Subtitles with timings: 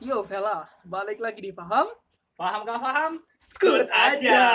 [0.00, 1.84] Yo fellas, balik lagi di Paham?
[2.32, 3.12] Paham gak paham?
[3.36, 4.48] Skut aja.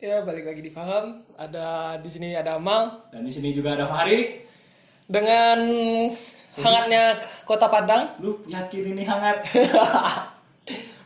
[0.00, 1.28] Ya balik lagi di Paham.
[1.36, 4.48] Ada di sini ada Amal Dan di sini juga ada Fahri.
[5.12, 5.60] dengan
[6.56, 8.16] hangatnya Kota Padang.
[8.16, 9.44] Lu yakin ini hangat?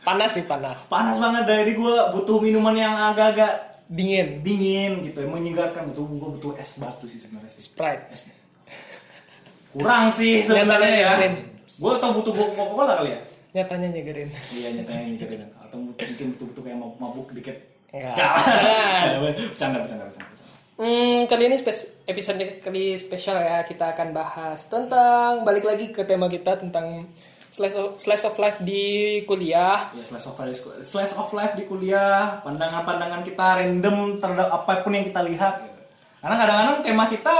[0.07, 4.39] Panas sih panas, Panas banget dari gua butuh minuman yang agak-agak dingin.
[4.39, 6.07] dingin gitu, yang menyegarkan gitu.
[6.07, 7.67] Gua butuh es batu sih sebenarnya sih.
[7.67, 8.07] Sprite.
[8.15, 8.23] Es
[9.75, 11.11] kurang sih sebenarnya ya.
[11.75, 13.19] Gua tau butuh Coca-Cola kali ya.
[13.51, 14.29] Nyatanya nyegerin.
[14.55, 17.57] Iya nyatanya nyegerin atau mungkin butuh-butuh kayak mabuk, mabuk dikit.
[17.91, 18.15] Enggak.
[18.15, 20.45] Bercanda, bercanda, bercanda, bercanda.
[20.77, 26.05] Hmm, kali ini spes episode kali spesial ya kita akan bahas tentang balik lagi ke
[26.05, 27.09] tema kita tentang
[27.49, 28.83] slice of, slice of life di
[29.23, 29.89] kuliah.
[29.91, 34.91] Ya slice of life, slice of life di kuliah, pandangan-pandangan kita random terhadap apa pun
[34.91, 35.63] yang kita lihat.
[35.63, 35.81] Gitu.
[36.17, 37.37] Karena kadang-kadang tema kita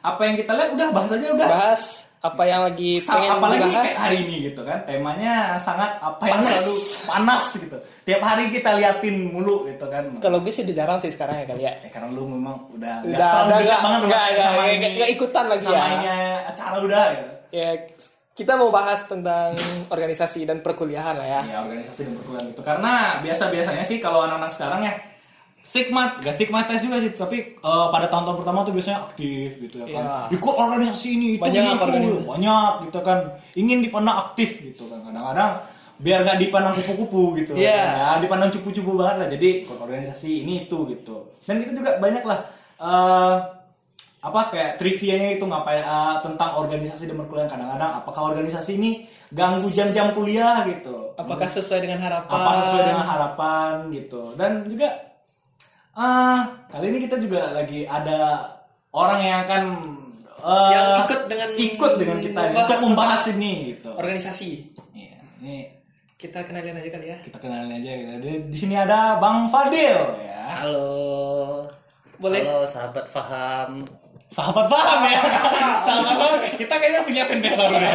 [0.00, 1.48] apa yang kita lihat udah bahas aja udah.
[1.48, 1.82] Bahas
[2.18, 3.84] apa yang lagi Sa- pengen apalagi dibahas.
[3.84, 6.50] kayak hari ini gitu kan temanya sangat apa yang Panas.
[6.50, 6.74] selalu
[7.06, 11.14] panas gitu tiap hari kita liatin mulu gitu kan Kalau gue sih udah jarang sih
[11.14, 11.78] sekarang ya kali ya.
[11.78, 13.14] ya karena lu memang udah Udah,
[13.46, 16.18] udah, dekat nggak- banget nggak- sama nggak- ini nggak ikutan lagi sama ya.
[16.44, 17.68] acara udah ya Ya
[18.38, 19.50] kita mau bahas tentang
[19.90, 21.40] organisasi dan perkuliahan lah ya.
[21.42, 24.94] ya organisasi dan perkuliahan itu karena biasa biasanya sih kalau anak-anak sekarang ya
[25.68, 27.12] stigmat gak stigmatis juga sih.
[27.12, 30.04] Tapi eh, pada tahun-tahun pertama tuh biasanya aktif gitu ya kan.
[30.30, 30.38] Iya.
[30.40, 31.84] ikut organisasi ini itu Banyak itu.
[31.84, 32.24] organisasi.
[32.24, 33.18] banyak gitu kan.
[33.58, 34.98] Ingin dipandang aktif gitu kan.
[35.04, 35.50] Kadang-kadang
[35.98, 37.52] biar gak dipandang kupu-kupu gitu.
[37.58, 37.82] Iya.
[37.84, 39.28] ya dipandang cupu-cupu banget lah.
[39.28, 41.28] Jadi ikut organisasi ini itu gitu.
[41.44, 42.38] Dan kita juga banyak lah
[42.80, 43.34] eh,
[44.18, 48.90] apa kayak trivianya itu ngapain eh, tentang organisasi dan perkuliahan kadang-kadang apakah organisasi ini
[49.30, 52.30] ganggu jam-jam kuliah gitu Apakah sesuai dengan harapan?
[52.32, 54.90] apa sesuai dengan harapan gitu dan juga
[55.94, 58.42] ah kali ini kita juga lagi ada
[58.90, 59.62] orang yang akan
[60.38, 64.50] eh, Yang ikut dengan ikut dengan kita membahas untuk membahas ini gitu Organisasi.
[64.94, 65.56] Iya, ini
[66.14, 67.18] Kita kenalin aja kali ya.
[67.22, 68.10] kita kenalin aja gitu.
[68.18, 71.70] di, di sini ada Bang Fadil ya Halo.
[72.18, 72.42] Boleh.
[72.42, 73.78] Halo sahabat Faham.
[74.28, 75.20] Sahabat paham ya?
[75.86, 76.32] Sahabat paham.
[76.54, 77.92] Kita kayaknya punya fanbase baru deh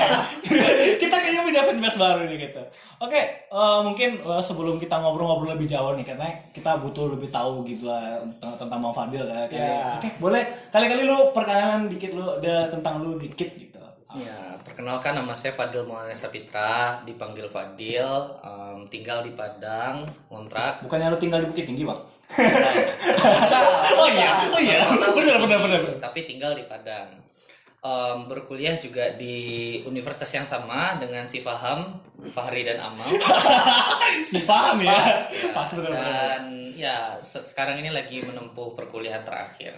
[1.01, 2.61] kita kayaknya punya fanbase baru nih gitu.
[2.99, 7.61] Oke eh, mungkin eh, sebelum kita ngobrol-ngobrol lebih jauh nih karena kita butuh lebih tahu
[7.63, 9.97] gitu lah tentang, tentang Bang Fadil kan Kali- Ya.
[9.97, 10.41] oke boleh.
[10.69, 13.72] Kali-kali lu perkenalan dikit lu ada tentang lu dikit gitu
[14.13, 18.05] Ya, perkenalkan nama saya Fadil Maulana Sapitra, dipanggil Fadil,
[18.39, 20.79] em, tinggal di Padang, kontrak.
[20.79, 21.97] bukannya lu tinggal di Bukit Tinggi bang
[23.17, 23.63] Asal.
[23.99, 27.09] oh iya oh iya benar benar benar Tapi tinggal di Padang.
[27.79, 29.35] Em, berkuliah juga di
[29.83, 31.97] universitas yang sama dengan si Faham,
[32.29, 33.17] Fahri dan Amal.
[34.29, 39.21] si paham ya Ya, pas benar benar Dan ya se- sekarang ini lagi menempuh perkuliahan
[39.21, 39.73] terakhir.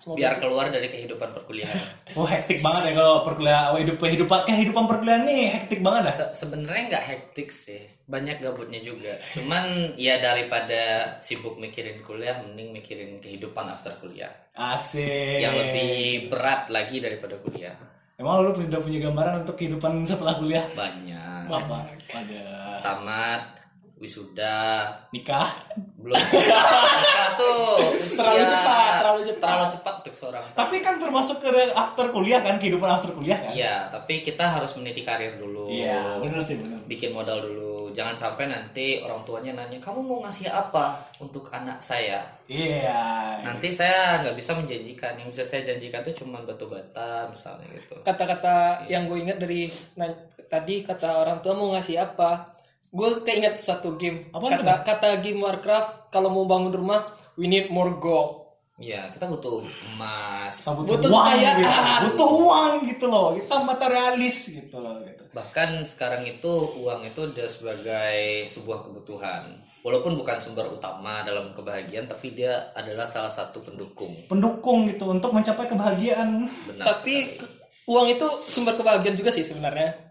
[0.00, 1.76] Semoga Biar keluar dari kehidupan perkuliahan.
[2.16, 6.14] oh hektik banget ya kalau perkuliahan hidup kehidupan kehidupan perkuliahan nih hektik banget dah.
[6.16, 7.84] Se- sebenarnya nggak hektik sih.
[8.08, 9.20] Banyak gabutnya juga.
[9.36, 14.32] Cuman ya daripada sibuk mikirin kuliah mending mikirin kehidupan after kuliah.
[14.56, 15.44] Asik.
[15.44, 15.92] Yang lebih
[16.32, 17.76] berat lagi daripada kuliah.
[18.16, 20.64] Emang lu udah punya gambaran untuk kehidupan setelah kuliah?
[20.72, 21.44] banyak.
[21.44, 21.92] Apa?
[22.08, 22.44] Ada
[22.80, 23.59] tamat
[24.00, 24.80] wisuda
[25.10, 25.52] nikah?
[25.94, 29.44] belum Nikah tuh usia- Terlalu cepat, terlalu cepat.
[29.44, 33.52] terlalu cepat untuk seorang Tapi kan termasuk ke after kuliah kan, kehidupan after kuliah kan?
[33.52, 36.80] iya tapi kita harus meniti karir dulu Iya, bener sih bener.
[36.86, 41.76] bikin modal dulu jangan sampai nanti orang tuanya nanya kamu mau ngasih apa untuk anak
[41.78, 43.44] saya Iya.
[43.44, 48.00] nanti saya nggak bisa menjanjikan yang bisa saya janjikan tuh cuma batu bata misalnya gitu
[48.00, 50.08] Kata-kata yang gue ingat dari nah,
[50.46, 52.48] tadi kata orang tua mau ngasih apa?
[52.90, 54.26] Gue keinget suatu game.
[54.28, 57.00] Tuh, kata kata game Warcraft kalau mau bangun rumah
[57.34, 58.38] we need more gold.
[58.76, 59.60] ya kita butuh
[59.92, 61.54] emas Kita butuh, Butuh uang kekayaan.
[61.54, 62.04] gitu.
[62.06, 63.26] Butuh uang gitu loh.
[63.34, 65.22] Kita materialis gitu loh gitu.
[65.30, 69.42] bahkan sekarang itu uang itu udah sebagai sebuah kebutuhan
[69.80, 75.30] walaupun bukan sumber utama dalam kebahagiaan tapi dia adalah salah satu pendukung Pendukung gitu untuk
[75.30, 76.50] mencapai kebahagiaan.
[76.66, 77.52] benar Tapi sekali.
[77.86, 80.09] uang itu sumber kebahagiaan juga sih sebenarnya.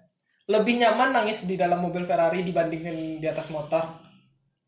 [0.49, 3.85] Lebih nyaman nangis di dalam mobil Ferrari dibandingin di atas motor.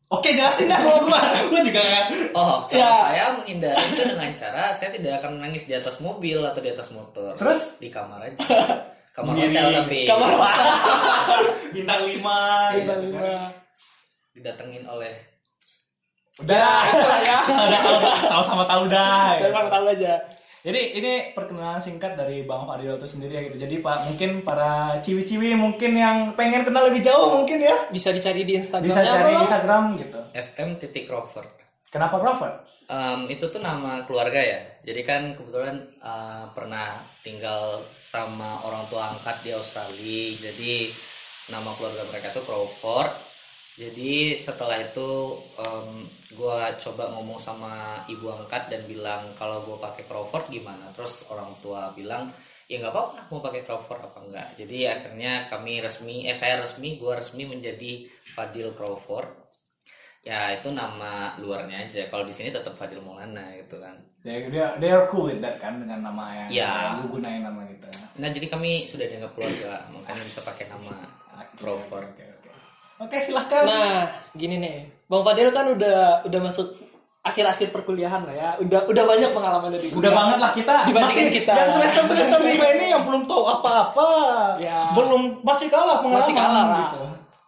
[0.08, 1.18] Oke jelasin dah lu gua.
[1.48, 2.06] Lu juga kan.
[2.32, 2.90] oh kalau Ya.
[3.02, 6.92] saya menghindari itu dengan cara saya tidak akan menangis di atas mobil atau di atas
[6.92, 7.80] motor Terus?
[7.80, 8.36] di kamar aja
[9.16, 9.56] kamar Sendiri.
[9.56, 10.30] hotel tapi Kamar
[11.74, 13.32] Bintang 5 Bintang lima.
[14.32, 15.12] didatengin oleh
[16.38, 16.80] Udah.
[17.18, 17.38] ya.
[17.44, 19.36] Udah tahu dah, sama-sama tahu dah.
[19.36, 20.14] Dan sama tahu aja.
[20.62, 23.58] Jadi ini perkenalan singkat dari Bang Fadil itu sendiri ya gitu.
[23.58, 28.46] Jadi Pak mungkin para ciwi-ciwi mungkin yang pengen kenal lebih jauh mungkin ya Bisa dicari
[28.46, 29.40] di Instagramnya bisa apa cari lo?
[29.42, 30.20] Instagram gitu.
[30.30, 31.46] FM titik Rover
[31.90, 32.54] Kenapa Crawford?
[32.88, 34.62] Em, itu tuh nama keluarga ya.
[34.86, 40.22] Jadi kan kebetulan eh, pernah tinggal sama orang tua angkat di Australia.
[40.40, 40.88] Jadi
[41.50, 43.12] nama keluarga mereka tuh Crawford.
[43.76, 46.06] Jadi setelah itu em,
[46.36, 50.90] gua coba ngomong sama ibu angkat dan bilang kalau gua pakai Crawford gimana.
[50.96, 52.28] Terus orang tua bilang
[52.70, 54.48] ya nggak apa-apa mau pakai Crawford apa enggak.
[54.56, 59.42] Jadi akhirnya kami resmi, eh saya resmi, gua resmi menjadi Fadil Crawford
[60.22, 64.78] ya itu nama luarnya aja kalau di sini tetap Fadil Maulana gitu kan they, are,
[64.78, 67.02] they are cool with that kan dengan nama yang Ya.
[67.02, 67.90] lu gunain nama gitu.
[68.22, 70.94] nah jadi kami sudah dianggap keluarga makanya bisa pakai nama
[71.58, 72.50] Crawford Oke oke.
[73.02, 73.66] Oke silahkan.
[73.66, 76.72] Nah, gini nih, Bang Fadil kan udah udah masuk
[77.20, 78.50] akhir-akhir perkuliahan lah ya.
[78.64, 81.52] Udah udah banyak pengalaman dari Udah banget lah kita masih kita.
[81.52, 84.08] yang semester semester lima ini yang belum tahu apa-apa.
[84.56, 84.96] Ya.
[84.96, 86.24] Belum masih kalah pengalaman.
[86.24, 86.80] masih kalah lah.
[86.88, 87.02] gitu.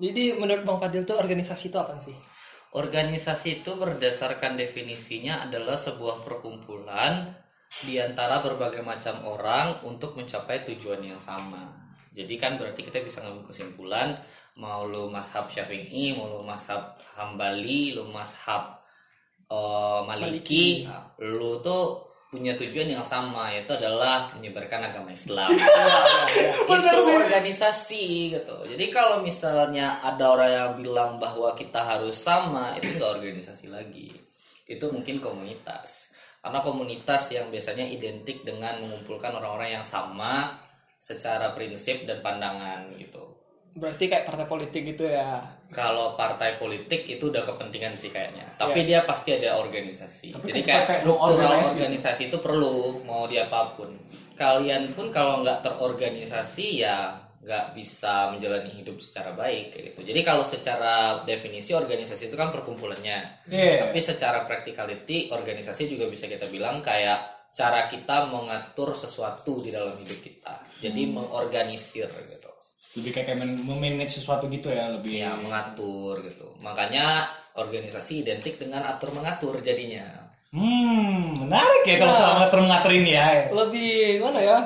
[0.05, 2.13] Jadi menurut Bang Fadil tuh organisasi itu apa sih?
[2.75, 7.31] organisasi itu berdasarkan definisinya adalah sebuah perkumpulan
[7.87, 11.71] di antara berbagai macam orang untuk mencapai tujuan yang sama
[12.15, 14.15] jadi kan berarti kita bisa ngambil kesimpulan
[14.55, 18.79] mau lu mazhab syafi'i mau lu mazhab hambali lu mazhab
[19.51, 20.87] eh, maliki,
[21.19, 25.47] lu tuh punya tujuan yang sama yaitu adalah menyebarkan agama Islam.
[26.67, 28.57] Itu organisasi gitu.
[28.75, 34.11] Jadi kalau misalnya ada orang yang bilang bahwa kita harus sama itu nggak organisasi lagi.
[34.67, 36.11] Itu mungkin komunitas.
[36.43, 40.59] Karena komunitas yang biasanya identik dengan mengumpulkan orang-orang yang sama
[40.99, 43.34] secara prinsip dan pandangan gitu
[43.75, 45.43] Berarti kayak partai politik gitu ya.
[45.69, 50.61] kalau partai politik itu udah kepentingan sih kayaknya tapi dia pasti ada organisasi Tapi jadi
[50.63, 51.71] kan kayak struktural gitu.
[51.75, 53.91] organisasi itu perlu mau di apa pun
[54.33, 60.21] kalian pun kalau nggak terorganisasi ya nggak bisa menjalani hidup secara baik kayak gitu jadi
[60.23, 60.95] kalau secara
[61.25, 63.85] definisi organisasi itu kan perkumpulannya Iya.
[63.85, 67.19] tapi secara practicality organisasi juga bisa kita bilang kayak
[67.51, 71.19] cara kita mengatur sesuatu di dalam hidup kita jadi Hmm.
[71.19, 72.54] mengorganisir gitu
[72.95, 73.35] Lebih kayak
[73.67, 75.19] memanage sesuatu gitu ya lebih.
[75.19, 80.25] ya mengatur gitu makanya organisasi identik dengan atur mengatur jadinya
[80.55, 83.51] Hmm, menarik ya kalau soal ngatur ngatur ini ya.
[83.51, 84.59] Lebih mana ya?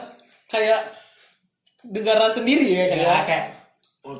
[0.44, 0.84] Kayak
[1.80, 3.08] negara sendiri ya kayak.
[3.08, 3.46] Ya, kayak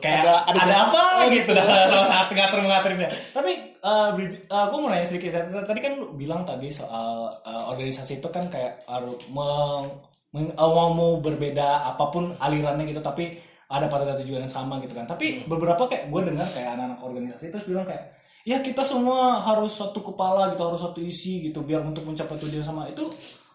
[0.01, 3.05] kayak Ada- ada, ada- apa oh, gitu dah sama saat ngatur ngatur ini.
[3.37, 3.53] Tapi
[3.85, 4.17] uh,
[4.49, 5.37] uh, gue mau nanya sedikit.
[5.37, 9.93] Tadi kan lu bilang tadi soal uh, organisasi itu kan kayak harus meng,
[10.33, 13.37] meng- uh, mau mau berbeda apa pun alirannya gitu, tapi
[13.69, 15.05] ada pada tujuan yang sama gitu kan.
[15.05, 18.17] Tapi beberapa kayak gue dengar kayak anak-anak organisasi terus bilang kayak
[18.49, 22.65] ya kita semua harus satu kepala gitu, harus satu isi gitu biar untuk mencapai tujuan
[22.65, 23.05] sama itu.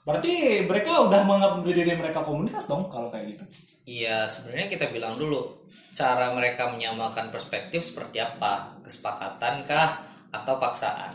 [0.03, 3.43] Berarti mereka udah menganggap diri mereka komunitas dong kalau kayak gitu.
[3.83, 5.63] Iya sebenarnya kita bilang dulu
[5.93, 10.01] cara mereka menyamakan perspektif seperti apa kesepakatan kah
[10.33, 11.13] atau paksaan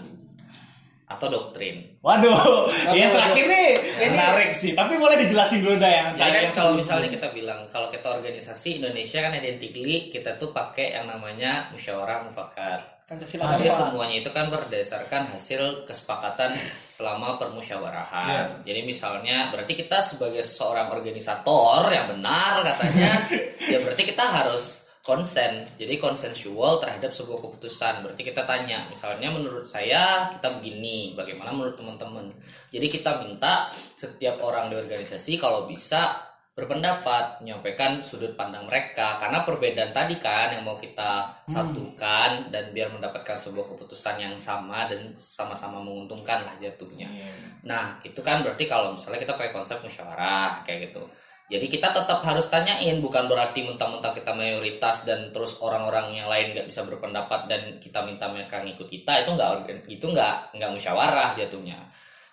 [1.08, 3.68] atau doktrin Waduh, yang terakhir nih
[4.06, 4.72] menarik sih.
[4.76, 8.80] Tapi boleh dijelasin dulu dah tadi kan yang kalau misalnya kita bilang kalau kita organisasi
[8.80, 12.98] Indonesia kan identically kita tuh pakai yang namanya musyawarah mufakat.
[13.08, 16.52] Pancasila Jadi semuanya itu kan berdasarkan hasil kesepakatan
[16.92, 18.60] selama permusyawarahan.
[18.68, 23.24] Jadi misalnya berarti kita sebagai seorang organisator yang benar katanya,
[23.72, 25.64] ya berarti kita harus konsen.
[25.80, 28.04] Jadi konsensual terhadap sebuah keputusan.
[28.04, 32.28] Berarti kita tanya, misalnya menurut saya kita begini, bagaimana menurut teman-teman.
[32.68, 39.46] Jadi kita minta setiap orang di organisasi kalau bisa berpendapat menyampaikan sudut pandang mereka karena
[39.46, 45.14] perbedaan tadi kan yang mau kita satukan dan biar mendapatkan sebuah keputusan yang sama dan
[45.14, 47.06] sama-sama menguntungkan lah jatuhnya.
[47.06, 47.30] Iya.
[47.62, 51.06] Nah itu kan berarti kalau misalnya kita pakai konsep musyawarah kayak gitu.
[51.48, 56.52] Jadi kita tetap harus tanyain bukan berarti mentang-mentang kita mayoritas dan terus orang-orang yang lain
[56.52, 61.32] nggak bisa berpendapat dan kita minta mereka ngikut kita itu nggak itu nggak nggak musyawarah
[61.40, 61.80] jatuhnya.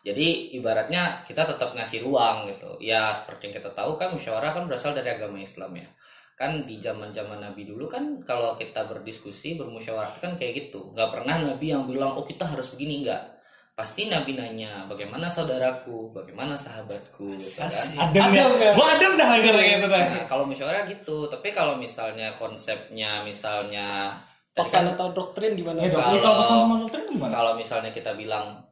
[0.03, 2.75] Jadi ibaratnya kita tetap ngasih ruang gitu.
[2.83, 5.87] Ya seperti yang kita tahu kan musyawarah kan berasal dari agama Islam ya.
[6.35, 10.91] Kan di zaman-zaman Nabi dulu kan kalau kita berdiskusi bermusyawarah kan kayak gitu.
[10.91, 13.34] Nggak pernah Nabi yang bilang oh kita harus begini nggak.
[13.75, 18.07] Pasti Nabi nanya bagaimana saudaraku, bagaimana sahabatku gitu kan.
[18.07, 18.71] Adem ya.
[18.71, 19.99] Gua adem dah gitu dah.
[20.15, 24.15] Nah, kalau musyawarah gitu, tapi kalau misalnya konsepnya misalnya
[24.55, 25.83] kan Paksaan atau doktrin gimana?
[25.83, 25.91] Ya.
[25.91, 27.31] Kalau- kalau pesan sama dokter gimana?
[27.35, 28.63] kalau misalnya kita bilang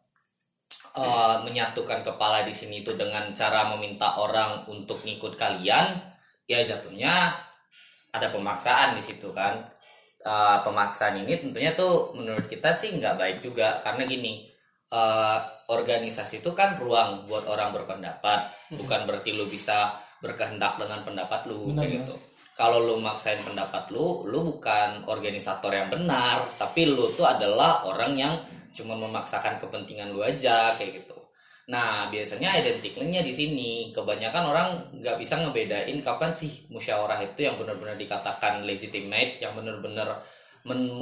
[0.95, 6.00] eh, menyatukan kepala di sini itu dengan cara meminta orang untuk ngikut kalian,
[6.48, 7.33] ya jatuhnya
[8.13, 9.67] ada pemaksaan di situ kan.
[10.24, 14.52] Eh, pemaksaan ini tentunya tuh menurut kita sih nggak baik juga karena gini.
[14.93, 15.39] Eh,
[15.73, 18.45] organisasi itu kan ruang buat orang berpendapat,
[18.77, 22.15] bukan berarti lu bisa berkehendak dengan pendapat lu Benar, kayak gitu.
[22.53, 28.13] Kalau lu maksain pendapat lu, lu bukan organisator yang benar, tapi lu tuh adalah orang
[28.13, 28.38] yang
[28.73, 31.17] cuma memaksakan kepentingan lu aja kayak gitu.
[31.69, 33.71] Nah biasanya identiknya di sini.
[33.95, 34.67] Kebanyakan orang
[35.00, 40.19] nggak bisa ngebedain kapan sih musyawarah itu yang benar-benar dikatakan legitimate yang benar-benar
[40.63, 40.96] men-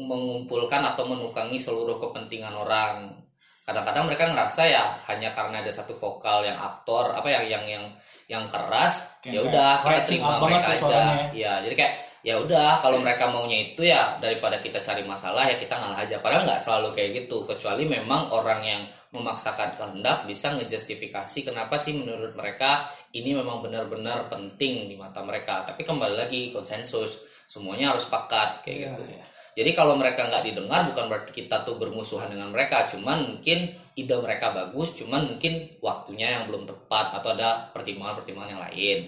[0.00, 3.22] mengumpulkan atau menukangi seluruh kepentingan orang.
[3.62, 7.84] Kadang-kadang mereka ngerasa ya hanya karena ada satu vokal yang aktor apa yang yang yang
[8.26, 11.30] yang keras ya udah kita terima mereka aja.
[11.30, 11.94] ya jadi kayak
[12.26, 16.18] ya udah kalau mereka maunya itu ya daripada kita cari masalah ya kita ngalah aja.
[16.18, 21.92] Padahal nggak selalu kayak gitu kecuali memang orang yang memaksakan kehendak bisa ngejustifikasi kenapa sih
[21.94, 25.62] menurut mereka ini memang benar-benar penting di mata mereka.
[25.62, 29.24] Tapi kembali lagi konsensus semuanya harus sepakat kayak Iya, gitu iya.
[29.52, 33.58] jadi kalau mereka nggak didengar bukan berarti kita tuh bermusuhan dengan mereka cuman mungkin
[33.92, 38.98] ide mereka bagus cuman mungkin waktunya yang belum tepat atau ada pertimbangan-pertimbangan yang lain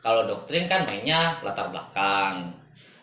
[0.00, 2.56] kalau doktrin kan mainnya latar belakang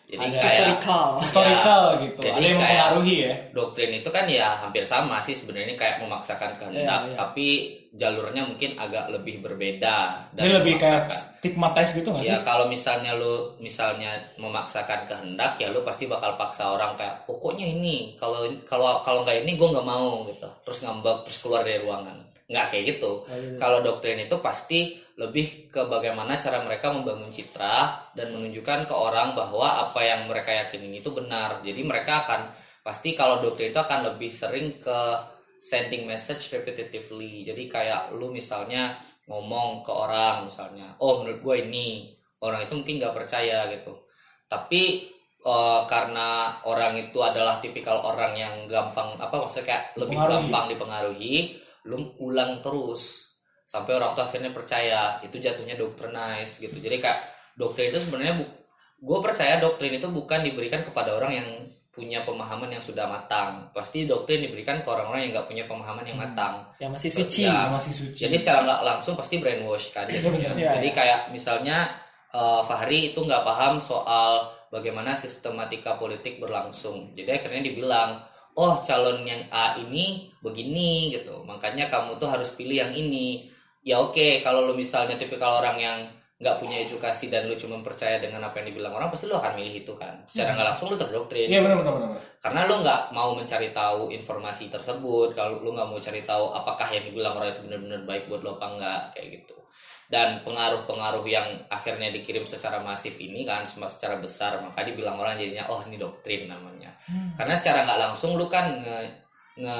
[0.08, 1.08] jadi Ada kayak Historical.
[1.20, 5.30] historical gitu jadi ada yang kayak- mempengaruhi ya doktrin itu kan ya hampir sama sih
[5.30, 7.14] sebenarnya kayak memaksakan kehendak Iya, iya.
[7.14, 11.08] tapi jalurnya mungkin agak lebih berbeda ini lebih kayak
[11.40, 12.32] stigmatize gitu nggak sih?
[12.34, 17.64] ya kalau misalnya lu misalnya memaksakan kehendak ya lu pasti bakal paksa orang kayak pokoknya
[17.64, 20.48] ini kalau kalau kalau nggak ini gue nggak mau gitu.
[20.64, 22.18] Terus ngambek terus keluar dari ruangan.
[22.48, 23.12] Nggak kayak gitu.
[23.60, 29.34] Kalau doktrin itu pasti lebih ke bagaimana cara mereka membangun citra dan menunjukkan ke orang
[29.34, 31.60] bahwa apa yang mereka yakinin itu benar.
[31.60, 32.40] Jadi mereka akan
[32.80, 35.00] pasti kalau doktrin itu akan lebih sering ke
[35.58, 37.42] sending message repetitively.
[37.42, 38.96] Jadi kayak lu misalnya
[39.28, 41.88] ngomong ke orang misalnya oh menurut gue ini.
[42.38, 43.92] Orang itu mungkin nggak percaya gitu.
[44.46, 45.10] Tapi
[45.42, 50.34] eh, karena orang itu adalah tipikal orang yang gampang apa maksudnya kayak lebih Dipengaruhi.
[50.38, 51.34] gampang dipengaruhi
[51.90, 53.34] lu ulang terus
[53.66, 55.18] sampai orang tuh akhirnya percaya.
[55.26, 56.78] Itu jatuhnya doctrinize gitu.
[56.78, 57.18] Jadi kayak
[57.58, 58.46] doktrin itu sebenarnya bu
[58.98, 61.48] gue percaya doktrin itu bukan diberikan kepada orang yang
[61.88, 66.20] punya pemahaman yang sudah matang pasti doktrin diberikan ke orang-orang yang nggak punya pemahaman yang
[66.20, 67.42] matang Yang masih suci.
[67.48, 70.54] Ya, masih suci jadi secara nggak langsung pasti brainwash kan jadinya.
[70.54, 70.96] Iya, Jadi iya.
[70.96, 71.90] kayak misalnya
[72.30, 77.16] eh, Fahri itu nggak paham soal bagaimana sistematika politik berlangsung.
[77.16, 78.20] Jadi akhirnya dibilang,
[78.56, 81.44] oh calon yang A ini begini gitu.
[81.44, 83.48] Makanya kamu tuh harus pilih yang ini.
[83.82, 85.98] Ya oke, kalau lu misalnya tipikal orang yang
[86.38, 89.58] nggak punya edukasi dan lu cuma percaya dengan apa yang dibilang orang, pasti lu akan
[89.58, 90.22] milih itu kan.
[90.22, 91.50] Secara nggak langsung lu terdoktrin.
[91.50, 92.18] Iya benar benar benar.
[92.38, 96.86] Karena lu nggak mau mencari tahu informasi tersebut kalau lu nggak mau cari tahu apakah
[96.94, 99.58] yang dibilang orang itu benar-benar baik buat lo apa enggak kayak gitu.
[100.08, 105.66] Dan pengaruh-pengaruh yang akhirnya dikirim secara masif ini kan secara besar maka dibilang orang jadinya
[105.68, 106.94] oh ini doktrin namanya.
[107.34, 108.98] Karena secara nggak langsung lu kan nge,
[109.58, 109.78] nge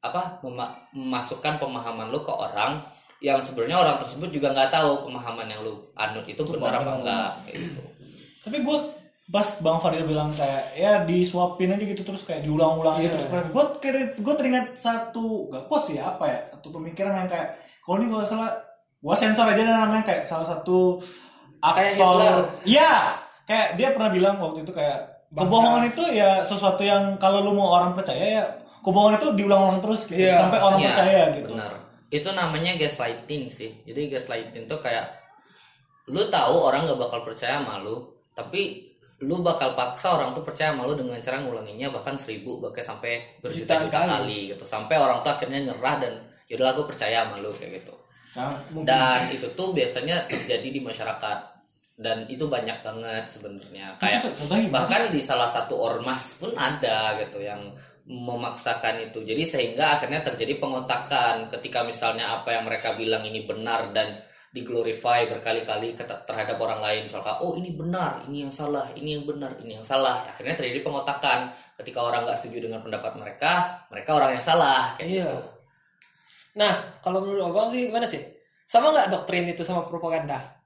[0.00, 2.82] apa mema- memasukkan pemahaman lu ke orang
[3.20, 7.30] yang sebenarnya orang tersebut juga nggak tahu pemahaman yang lu anut itu benar apa enggak
[7.50, 7.82] gitu
[8.40, 8.78] tapi gue
[9.26, 13.12] pas bang Fadil bilang kayak ya disuapin aja gitu terus kayak diulang-ulang aja Iya.
[13.12, 13.64] terus gue
[14.16, 17.48] gue teringat satu gak kuat sih apa ya satu pemikiran yang kayak
[17.78, 18.50] kalau ini kalau salah
[18.96, 20.96] gue sensor aja dan namanya kayak salah satu
[21.58, 25.42] Kayak aktor iya kayak dia pernah bilang waktu itu kayak Bangsa.
[25.42, 28.44] kebohongan itu ya sesuatu yang kalau lu mau orang percaya ya
[28.80, 30.38] kebohongan itu diulang-ulang terus gitu, Iya.
[30.38, 31.72] sampai orang Iya, percaya gitu Benar.
[32.08, 33.84] Itu namanya gaslighting sih.
[33.84, 35.12] Jadi gaslighting tuh kayak
[36.08, 38.00] lu tahu orang gak bakal percaya sama lu,
[38.32, 38.88] tapi
[39.18, 43.38] lu bakal paksa orang tuh percaya sama lu dengan cara ngulanginnya bahkan seribu bahkan sampai
[43.42, 44.08] berjuta-juta kali.
[44.08, 44.40] kali.
[44.54, 44.64] gitu.
[44.64, 46.14] Sampai orang tuh akhirnya nyerah dan
[46.48, 47.94] yaudahlah gue percaya sama lu kayak gitu.
[48.32, 48.54] Kan,
[48.86, 51.57] Dan itu tuh biasanya terjadi di masyarakat
[51.98, 54.30] dan itu banyak banget sebenarnya kayak
[54.70, 57.74] bahkan di salah satu ormas pun ada gitu yang
[58.06, 63.90] memaksakan itu jadi sehingga akhirnya terjadi pengotakan ketika misalnya apa yang mereka bilang ini benar
[63.90, 69.28] dan diglorify berkali-kali terhadap orang lain misalkan oh ini benar ini yang salah ini yang
[69.28, 74.10] benar ini yang salah akhirnya terjadi pengotakan ketika orang nggak setuju dengan pendapat mereka mereka
[74.16, 75.28] orang yang salah kayak Iya.
[75.28, 75.38] gitu.
[76.58, 76.74] Nah,
[77.04, 78.18] kalau menurut abang sih gimana sih?
[78.66, 80.57] Sama nggak doktrin itu sama propaganda?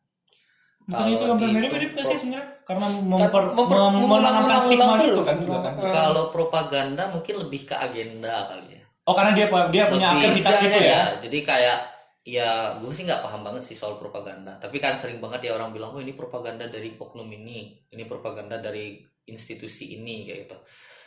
[0.85, 2.49] Bukan itu yang di- mirip-mirip gak sih sebenarnya?
[2.63, 5.73] Karena memper, memper- mem- menanamkan stigma gitu kan juga kan.
[5.79, 8.83] Kalau propaganda mungkin lebih ke agenda kali ya.
[9.03, 10.87] Oh karena dia dia punya aktivitas gitu ya?
[10.87, 11.79] Iya, jadi kayak
[12.23, 14.55] ya gue sih nggak paham banget sih soal propaganda.
[14.57, 17.83] Tapi kan sering banget ya orang bilang oh ini propaganda dari oknum ini.
[17.91, 20.57] Ini propaganda dari institusi ini kayak gitu.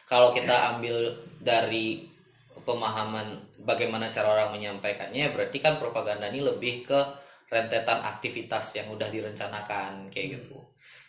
[0.05, 2.03] Kalau kita ambil dari
[2.55, 3.27] pemahaman
[3.61, 6.99] bagaimana cara orang menyampaikannya berarti kan propaganda ini lebih ke
[7.49, 10.57] rentetan aktivitas yang udah direncanakan kayak gitu.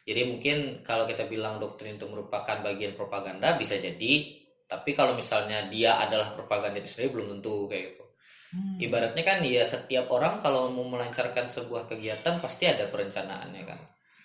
[0.06, 4.38] Jadi mungkin kalau kita bilang doktrin itu merupakan bagian propaganda bisa jadi.
[4.66, 8.04] Tapi kalau misalnya dia adalah propaganda itu sendiri belum tentu kayak gitu.
[8.46, 8.78] Hmm.
[8.78, 13.80] ibaratnya kan ya setiap orang kalau mau melancarkan sebuah kegiatan pasti ada perencanaannya kan.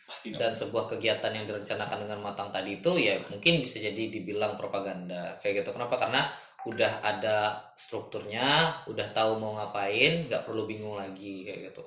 [0.06, 4.62] Pasti dan sebuah kegiatan yang direncanakan dengan matang tadi itu ya mungkin bisa jadi dibilang
[4.62, 5.74] propaganda kayak gitu.
[5.74, 5.98] Kenapa?
[5.98, 6.30] Karena
[6.70, 7.38] udah ada
[7.74, 11.82] strukturnya udah tahu mau ngapain nggak perlu bingung lagi kayak gitu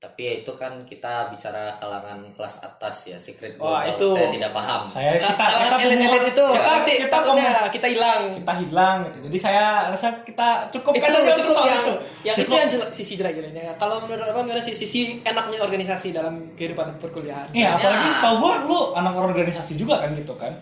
[0.00, 4.08] tapi ya itu kan kita bicara kalangan kelas atas ya secret Wah, global itu.
[4.10, 8.20] saya tidak paham saya kita kita elit-elit itu kita, nanti kita, takutnya kita hilang.
[8.32, 11.92] kita hilang gitu jadi saya rasa kita cukupkan itu saja untuk cukup soal yang, itu
[12.22, 12.56] yang itu Cukup.
[12.56, 13.62] yang jelek sisi jelek-jeleknya.
[13.76, 17.44] Kalau menurut abang gimana sih sisi enaknya organisasi dalam kehidupan perkuliahan?
[17.50, 18.12] Iya, apalagi Ya.
[18.14, 20.52] setahu gua lu anak organisasi juga kan gitu kan.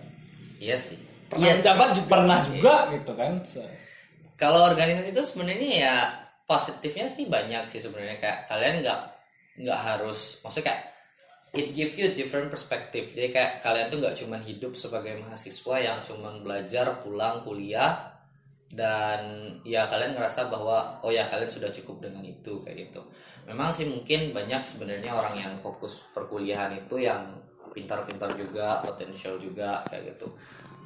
[0.58, 1.62] iya sih Pernah Iya sih.
[1.62, 2.08] menjabat juga.
[2.08, 3.32] Pernah juga gitu kan.
[3.44, 3.70] Se-
[4.34, 5.94] kalau organisasi itu sebenarnya ya
[6.44, 8.98] positifnya sih banyak sih sebenarnya kayak kalian nggak
[9.58, 10.82] nggak harus maksudnya kayak
[11.56, 13.08] it give you different perspective.
[13.10, 18.04] Jadi kayak kalian tuh nggak cuman hidup sebagai mahasiswa yang cuman belajar pulang kuliah
[18.68, 23.00] dan ya kalian ngerasa bahwa oh ya kalian sudah cukup dengan itu kayak gitu.
[23.48, 27.32] Memang sih mungkin banyak sebenarnya orang yang fokus perkuliahan itu yang
[27.72, 30.28] pintar-pintar juga potensial juga kayak gitu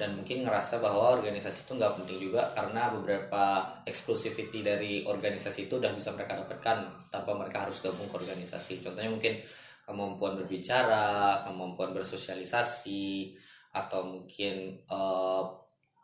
[0.01, 5.77] dan mungkin ngerasa bahwa organisasi itu nggak penting juga karena beberapa exclusivity dari organisasi itu
[5.77, 8.81] udah bisa mereka dapatkan tanpa mereka harus gabung ke organisasi.
[8.81, 9.37] Contohnya mungkin
[9.85, 13.37] kemampuan berbicara kemampuan bersosialisasi
[13.77, 15.43] atau mungkin eh,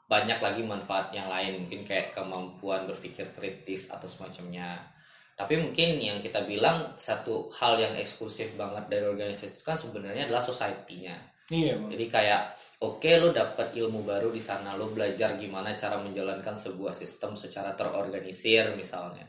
[0.09, 1.65] banyak lagi manfaat yang lain.
[1.65, 4.85] Mungkin kayak kemampuan berpikir kritis atau semacamnya.
[5.33, 10.27] Tapi mungkin yang kita bilang satu hal yang eksklusif banget dari organisasi itu kan sebenarnya
[10.27, 12.43] adalah society-nya Iya, jadi kayak
[12.85, 17.73] oke lu dapat ilmu baru di sana lu belajar gimana cara menjalankan sebuah sistem secara
[17.73, 19.25] terorganisir misalnya.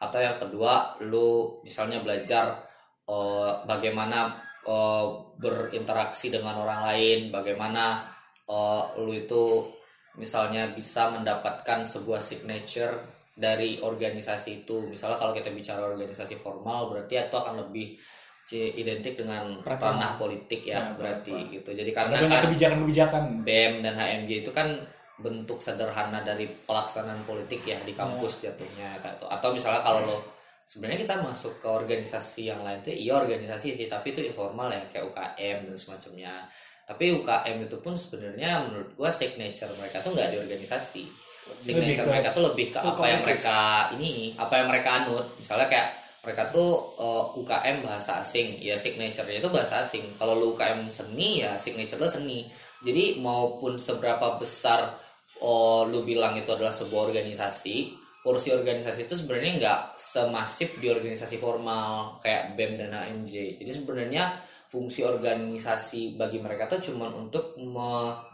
[0.00, 2.56] Atau yang kedua lu misalnya belajar
[3.04, 5.06] eh, bagaimana eh,
[5.36, 8.00] berinteraksi dengan orang lain bagaimana
[8.48, 9.68] eh, lu itu
[10.16, 12.96] misalnya bisa mendapatkan sebuah signature
[13.36, 14.88] dari organisasi itu.
[14.88, 18.00] Misalnya kalau kita bicara organisasi formal berarti itu akan lebih
[18.48, 19.94] c- identik dengan Peraturan.
[19.94, 21.52] ranah politik ya, Ya, berarti apa-apa.
[21.52, 23.22] gitu jadi karena kan kebijakan-kebijakan.
[23.44, 24.68] BEM dan HMJ itu kan
[25.18, 29.26] bentuk sederhana dari pelaksanaan politik ya di kampus jatuhnya kayak tuh.
[29.26, 30.16] atau misalnya kalau lo
[30.62, 34.78] sebenarnya kita masuk ke organisasi yang lain tuh iya organisasi sih tapi itu informal ya
[34.86, 36.34] kayak UKM dan semacamnya
[36.84, 41.02] tapi UKM itu pun sebenarnya menurut gua signature mereka tuh nggak di organisasi
[41.58, 43.58] signature ke- mereka tuh lebih ke ke apa yang mereka
[43.92, 45.88] ini apa yang mereka anut misalnya kayak
[46.28, 48.60] mereka tuh uh, UKM bahasa asing.
[48.60, 50.04] Ya signature-nya itu bahasa asing.
[50.20, 52.44] Kalau lu UKM seni ya signature lu seni.
[52.84, 55.00] Jadi maupun seberapa besar
[55.40, 61.40] oh, lu bilang itu adalah sebuah organisasi porsi organisasi itu sebenarnya nggak semasif di organisasi
[61.40, 64.24] formal kayak BEM dan HMJ jadi sebenarnya
[64.68, 68.27] fungsi organisasi bagi mereka tuh cuman untuk me-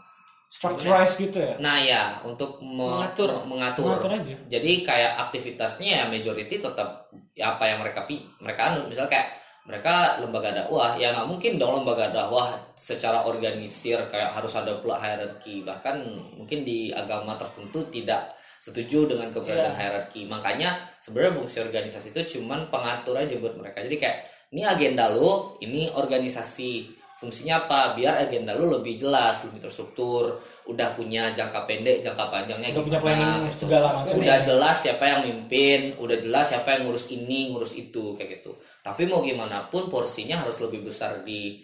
[0.47, 1.53] Structurized gitu ya.
[1.59, 3.43] Nah ya untuk me- Mengatur.
[3.43, 3.85] mengatur.
[3.97, 4.35] Mengatur aja.
[4.47, 8.87] Jadi kayak aktivitasnya ya majority tetap ya apa yang mereka pi mereka anut.
[8.87, 14.53] Misal kayak mereka lembaga dakwah ya nggak mungkin dong lembaga dakwah secara organisir kayak harus
[14.53, 16.05] ada pula hierarki bahkan
[16.37, 18.29] mungkin di agama tertentu tidak
[18.61, 19.81] setuju dengan keberadaan Iya.
[19.81, 24.17] hierarki makanya sebenarnya fungsi organisasi itu cuman pengatur aja buat mereka jadi kayak
[24.53, 30.35] ini agenda lu ini organisasi fungsinya apa biar agenda lu lebih jelas lebih terstruktur
[30.67, 33.59] udah punya jangka pendek jangka panjangnya Udah punya gimana, planning gitu.
[33.65, 34.15] segala macam.
[34.19, 38.51] udah jelas siapa yang mimpin udah jelas siapa yang ngurus ini ngurus itu kayak gitu
[38.81, 41.63] tapi mau gimana pun porsinya harus lebih besar di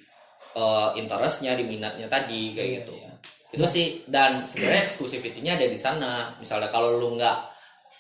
[0.54, 3.12] eh, interestnya di minatnya tadi kayak Iya, gitu iya.
[3.52, 7.38] itu sih dan sebenarnya eksklusivitinya ada di sana misalnya kalau lu nggak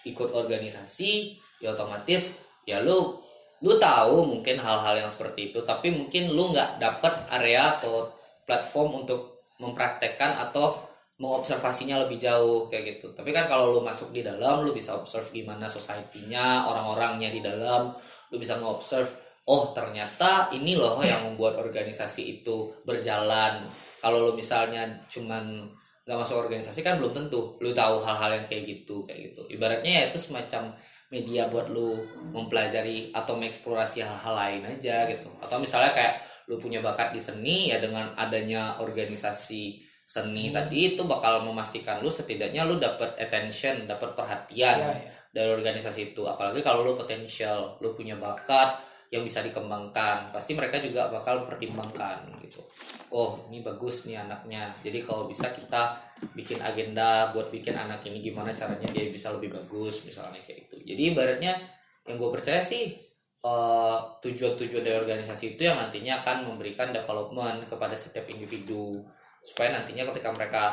[0.07, 3.20] ikut organisasi ya otomatis ya lu
[3.61, 8.09] lu tahu mungkin hal-hal yang seperti itu tapi mungkin lu nggak dapat area atau
[8.45, 13.13] platform untuk mempraktekkan atau mengobservasinya lebih jauh kayak gitu.
[13.13, 17.93] Tapi kan kalau lu masuk di dalam lu bisa observe gimana society-nya orang-orangnya di dalam.
[18.33, 23.69] Lu bisa nge-observe oh ternyata ini loh yang membuat organisasi itu berjalan.
[24.01, 25.69] Kalau lu misalnya cuman
[26.09, 27.53] nggak masuk organisasi kan belum tentu.
[27.61, 29.45] Lu tahu hal-hal yang kayak gitu kayak gitu.
[29.45, 30.73] Ibaratnya ya itu semacam
[31.11, 31.99] media buat lu
[32.31, 35.27] mempelajari atau mengeksplorasi hal-hal lain aja gitu.
[35.43, 36.15] Atau misalnya kayak
[36.47, 42.11] lu punya bakat di seni ya dengan adanya organisasi seni tadi itu bakal memastikan lu
[42.11, 45.11] setidaknya lu dapat attention dapat perhatian Iya, iya.
[45.31, 46.23] dari organisasi itu.
[46.27, 50.31] Apalagi kalau lu potensial lu punya bakat yang bisa dikembangkan.
[50.31, 52.63] Pasti mereka juga bakal mempertimbangkan gitu.
[53.11, 54.71] Oh ini bagus nih anaknya.
[54.79, 55.99] Jadi kalau bisa kita
[56.31, 60.95] bikin agenda buat bikin anak ini gimana caranya dia bisa lebih bagus misalnya kayak gitu.
[60.95, 61.59] Jadi ibaratnya
[62.07, 62.95] yang gue percaya sih
[63.43, 69.03] eh, tujuan-tujuan dari organisasi itu yang nantinya akan memberikan development kepada setiap individu.
[69.43, 70.63] Supaya nantinya ketika mereka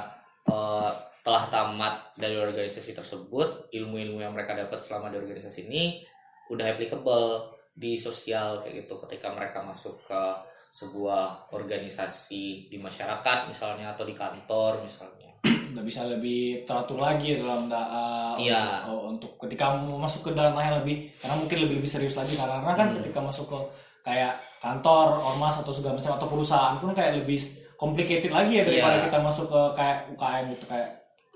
[0.46, 0.90] eh,
[1.26, 6.06] telah tamat dari organisasi tersebut ilmu-ilmu yang mereka dapat selama di organisasi ini
[6.48, 10.22] udah applicable di sosial kayak gitu ketika mereka masuk ke
[10.68, 17.70] sebuah organisasi di masyarakat misalnya atau di kantor misalnya udah bisa lebih teratur lagi dalam
[17.70, 18.82] da- uh, Iya.
[18.82, 22.34] untuk, oh, untuk ketika masuk ke dalam yang lebih karena mungkin lebih lebih serius lagi
[22.34, 22.96] karena karena kan Hmm.
[22.98, 23.58] ketika masuk ke
[24.02, 27.38] kayak kantor ormas atau segala macam atau perusahaan pun kayak lebih
[27.78, 29.04] complicated lagi ya daripada Iya.
[29.06, 30.88] kita masuk ke kayak UKM gitu kayak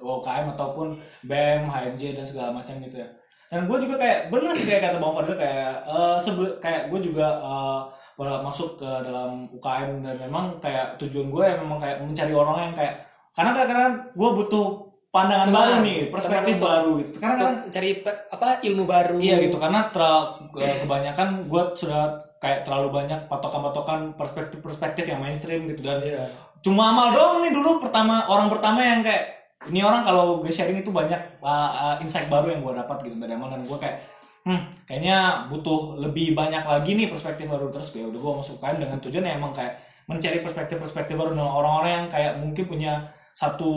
[0.02, 0.88] UKM ataupun
[1.22, 3.07] BEM, HMJ dan segala macam gitu ya.
[3.52, 7.00] Dan gue juga kayak bener sih kayak kata Bang Fadil kayak eh sebe- kayak gue
[7.04, 7.80] juga eh,
[8.12, 12.56] pada masuk ke dalam UKM dan memang kayak tujuan gue ya memang kayak mencari orang
[12.62, 12.94] yang kayak
[13.32, 14.66] karena karena gue butuh
[15.08, 15.56] pandangan Teman.
[15.58, 17.16] baru nih, perspektif Teman baru gitu.
[17.20, 17.90] Karena kan cari
[18.30, 19.16] apa ilmu baru.
[19.16, 20.24] Iya gitu karena terlalu
[20.56, 22.02] kebanyakan gue sudah
[22.38, 26.26] kayak terlalu banyak patokan-patokan perspektif-perspektif yang mainstream gitu dan Iya.
[26.58, 30.83] cuma amal doang nih dulu pertama orang pertama yang kayak ini orang kalau gue sharing
[30.83, 34.03] itu banyak uh, uh, insight baru yang gue dapat gitu dari amal dan gue kayak
[34.42, 37.70] hmm kayaknya butuh lebih banyak lagi nih perspektif baru.
[37.70, 39.79] Terus kayak udah gue masuk UKM dengan tujuan yang emang kayak
[40.11, 41.31] mencari perspektif-perspektif baru.
[41.37, 42.92] Dengan orang-orang yang kayak mungkin punya
[43.33, 43.72] satu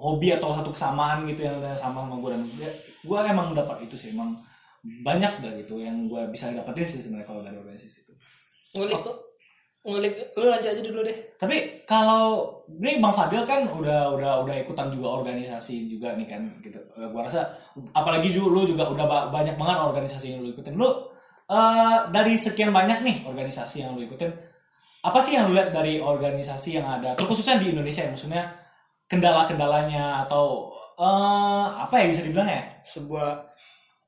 [0.00, 2.42] hobi atau satu kesamaan gitu yang sama sama gue dan
[3.02, 4.32] gue emang dapat itu sih emang
[4.82, 8.14] banyak dah gitu yang gue bisa dapetin sih sebenarnya kalau dari organisasi itu.
[8.78, 9.31] Ngulik
[9.82, 11.16] ngulik lu lanjut aja dulu deh.
[11.34, 16.42] tapi kalau ini bang Fadil kan udah udah udah ikutan juga organisasi juga nih kan
[16.62, 16.78] gitu.
[16.94, 17.50] Eh, gua rasa
[17.90, 20.78] apalagi juga lu juga udah ba- banyak banget organisasi yang lu ikutin.
[20.78, 20.86] Lu
[21.50, 24.30] eh, dari sekian banyak nih organisasi yang lu ikutin
[25.02, 27.18] apa sih yang lu lihat dari organisasi yang ada?
[27.18, 28.42] Terkhususnya di Indonesia ya maksudnya
[29.10, 32.62] kendala-kendalanya atau eh, apa ya bisa dibilang ya?
[32.86, 33.50] Sebuah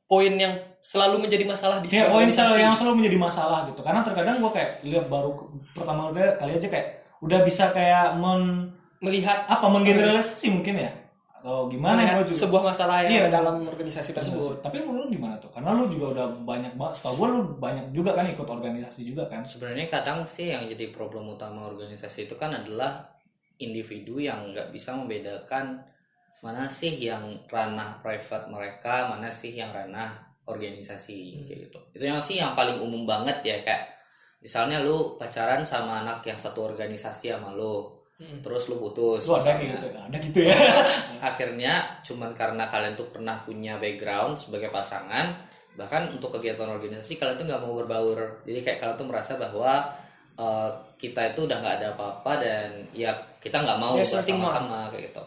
[0.04, 3.80] poin yang selalu menjadi masalah di sebuah poin selalu yang selalu menjadi masalah gitu.
[3.80, 5.32] Karena terkadang gue kayak lihat baru
[5.72, 6.88] pertama kali kali aja kayak
[7.24, 8.68] udah bisa kayak men
[9.00, 10.92] melihat apa menggeneralisasi mungkin ya
[11.44, 12.40] atau gimana ya juga.
[12.48, 13.22] sebuah masalah yang Iya.
[13.28, 14.64] ada dalam organisasi tersebut.
[14.64, 15.52] Tapi menurut lu gimana tuh?
[15.52, 17.04] Karena lu juga udah banyak banget.
[17.04, 19.44] Setahu gue lu banyak juga kan ikut organisasi juga kan.
[19.44, 23.12] sebenarnya kadang sih yang jadi problem utama organisasi itu kan adalah
[23.60, 25.84] individu yang nggak bisa membedakan
[26.44, 30.12] mana sih yang ranah private mereka mana sih yang ranah
[30.44, 31.78] organisasi kayak gitu.
[31.96, 33.96] Itu yang sih yang paling umum banget ya kayak
[34.44, 37.88] misalnya lu pacaran sama anak yang satu organisasi sama lu
[38.44, 40.54] terus lu putus Lu ada kayak gitu, ada gitu ya.
[41.32, 45.32] akhirnya cuman karena kalian tuh pernah punya background sebagai pasangan
[45.74, 48.44] bahkan untuk kegiatan organisasi kalian tuh nggak mau berbaur.
[48.44, 49.88] Jadi kayak kalian tuh merasa bahwa
[50.36, 54.04] eh, kita itu udah nggak ada apa-apa dan ya kita nggak mau more.
[54.04, 55.24] bersama-sama kayak gitu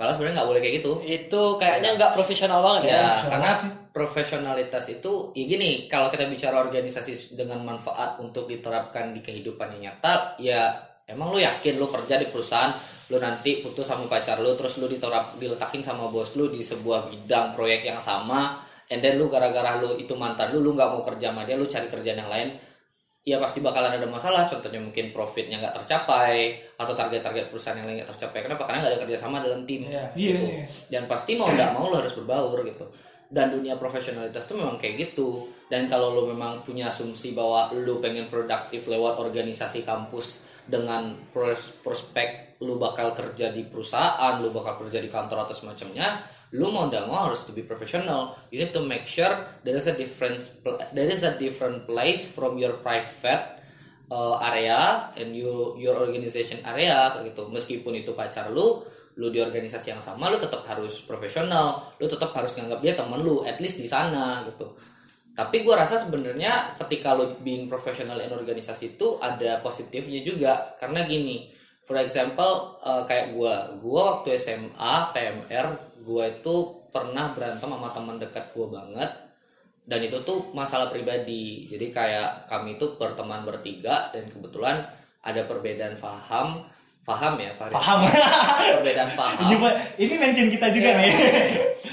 [0.00, 2.88] padahal sebenarnya nggak boleh kayak gitu Itu kayaknya nggak profesional banget ya.
[2.88, 3.70] ya profesional karena sih.
[3.92, 9.92] profesionalitas itu ya gini kalau kita bicara organisasi dengan manfaat untuk diterapkan di kehidupan yang
[9.92, 10.72] nyata ya
[11.04, 12.72] emang lu yakin lu kerja di perusahaan
[13.12, 17.12] lu nanti putus sama pacar lu terus lu diterap diletakin sama bos lu di sebuah
[17.12, 18.56] bidang proyek yang sama
[18.88, 21.68] and then lu gara-gara lu itu mantan lu lu nggak mau kerja sama dia lu
[21.68, 22.48] cari kerjaan yang lain
[23.20, 28.00] ya pasti bakalan ada masalah contohnya mungkin profitnya nggak tercapai atau target-target perusahaan yang lain
[28.00, 30.08] nggak tercapai kenapa karena nggak ada kerjasama dalam tim Iya.
[30.16, 30.44] Iya, gitu.
[30.48, 30.64] iya.
[30.88, 32.88] dan pasti mau nggak mau lo harus berbaur gitu
[33.28, 38.00] dan dunia profesionalitas tuh memang kayak gitu dan kalau lo memang punya asumsi bahwa lo
[38.00, 44.80] pengen produktif lewat organisasi kampus dengan pros- prospek lo bakal kerja di perusahaan lo bakal
[44.80, 48.34] kerja di kantor atau semacamnya lo mau nggak mau harus to be professional.
[48.50, 49.30] You need to make sure
[49.62, 50.42] there is a different
[50.90, 53.62] there is a different place from your private
[54.10, 57.46] uh, area and you your organization area gitu.
[57.54, 58.82] Meskipun itu pacar lu
[59.14, 61.94] lu di organisasi yang sama lu tetap harus profesional.
[62.02, 64.74] Lu tetap harus nganggap dia temen lu at least di sana gitu.
[65.30, 70.74] Tapi gua rasa sebenarnya ketika lu being professional in organisasi itu ada positifnya juga.
[70.82, 71.46] Karena gini
[71.86, 76.54] for example uh, kayak gua gua waktu SMA PMR gua itu
[76.88, 79.10] pernah berantem sama teman dekat gua banget
[79.82, 84.84] dan itu tuh masalah pribadi jadi kayak kami itu berteman bertiga dan kebetulan
[85.20, 86.64] ada perbedaan paham
[87.00, 87.72] paham ya Farid?
[87.72, 87.98] Paham.
[88.76, 89.56] perbedaan paham ini
[89.98, 90.98] ini mention kita juga Iya.
[91.00, 91.12] nih.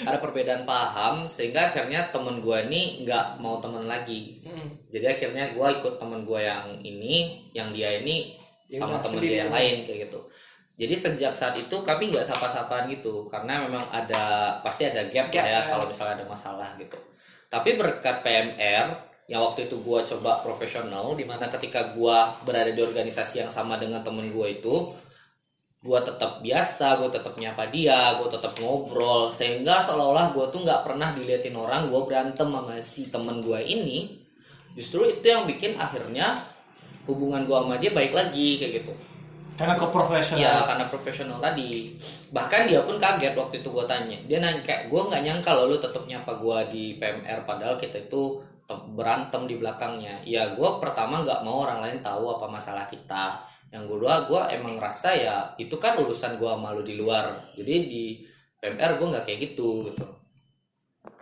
[0.04, 4.68] ada perbedaan paham sehingga akhirnya temen gue ini nggak mau temen lagi Hmm.
[4.88, 7.16] jadi akhirnya gue ikut temen gue yang ini
[7.52, 8.36] yang dia ini
[8.68, 10.20] Ya sama temen dia yang lain kayak gitu
[10.78, 15.44] jadi sejak saat itu kami nggak sapa-sapaan gitu karena memang ada pasti ada gap, ya
[15.44, 15.62] ya.
[15.66, 16.98] kalau misalnya ada masalah gitu
[17.50, 18.86] tapi berkat PMR
[19.28, 23.76] yang waktu itu gue coba profesional di mana ketika gue berada di organisasi yang sama
[23.76, 24.96] dengan temen gue itu
[25.78, 30.84] gue tetap biasa, gue tetap nyapa dia, gue tetap ngobrol, sehingga seolah-olah gue tuh nggak
[30.84, 34.20] pernah diliatin orang, gue berantem sama si temen gue ini,
[34.74, 36.34] justru itu yang bikin akhirnya
[37.06, 38.94] hubungan gue sama dia baik lagi kayak gitu.
[39.58, 40.42] Karena ke profesional.
[40.46, 41.98] Ya karena profesional tadi.
[42.30, 44.18] Bahkan dia pun kaget waktu itu gue tanya.
[44.30, 48.06] Dia nanya kayak gue nggak nyangka loh lu tetap nyapa gue di PMR padahal kita
[48.06, 52.86] itu tem- berantem di belakangnya ya gue pertama nggak mau orang lain tahu apa masalah
[52.92, 53.40] kita
[53.72, 58.28] yang kedua gue emang ngerasa ya itu kan urusan gue malu di luar jadi di
[58.60, 60.06] PMR gue nggak kayak gitu gitu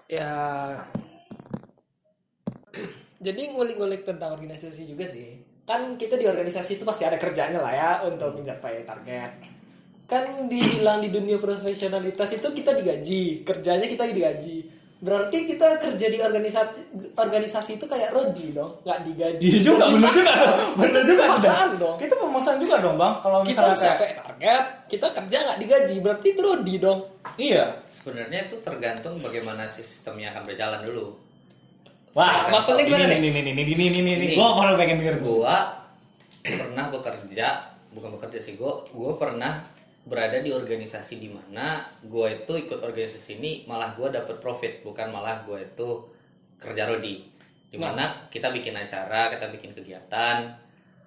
[0.09, 0.33] ya
[3.21, 7.73] jadi ngulik-ngulik tentang organisasi juga sih kan kita di organisasi itu pasti ada kerjanya lah
[7.73, 9.31] ya untuk mencapai target
[10.05, 14.57] kan dibilang di dunia profesionalitas itu kita digaji kerjanya kita digaji
[15.01, 16.79] berarti kita kerja di organisasi
[17.17, 20.33] organisasi itu kayak Rodi dong nggak digaji Iya juga, bener juga,
[20.79, 21.23] bener juga.
[21.29, 21.97] Pemaksaan dong.
[21.99, 23.13] Itu pemaksaan juga dong bang.
[23.19, 26.99] Kalau kita misalnya kayak, sampai target kita kerja nggak digaji berarti itu Rodi dong
[27.41, 27.65] iya.
[27.89, 31.05] sebenarnya itu tergantung bagaimana sistemnya akan berjalan dulu
[32.15, 33.43] Wah, Maksudnya gimana ini, nih?
[33.43, 34.35] Ini, ini, ini, ini, ini, ini.
[34.39, 35.83] Gua kalau pengen denger gua.
[36.45, 39.65] pernah bekerja bukan bekerja sih gua gua pernah
[40.05, 45.09] berada di organisasi di mana gua itu ikut organisasi ini malah gua dapat profit bukan
[45.09, 46.05] malah gua itu
[46.61, 47.25] kerja rodi
[47.73, 50.53] di mana kita bikin acara kita bikin kegiatan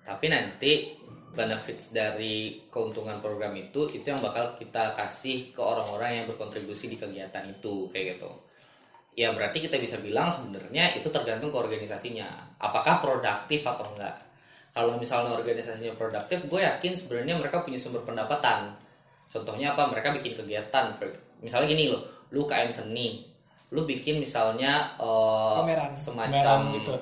[0.03, 0.99] tapi nanti
[1.31, 6.99] benefits dari keuntungan program itu itu yang bakal kita kasih ke orang-orang yang berkontribusi di
[6.99, 8.33] kegiatan itu kayak gitu
[9.14, 12.57] ya berarti kita bisa bilang sebenarnya itu tergantung ke organisasinya.
[12.59, 14.14] Apakah produktif atau enggak.
[14.75, 18.75] Kalau misalnya organisasinya produktif gue yakin sebenarnya mereka punya sumber pendapatan.
[19.29, 19.90] Contohnya apa?
[19.90, 20.94] Mereka bikin kegiatan.
[21.42, 23.27] Misalnya gini loh lu KM seni.
[23.75, 25.92] Lu bikin misalnya eh, Pameran.
[25.97, 26.94] semacam Pameran gitu.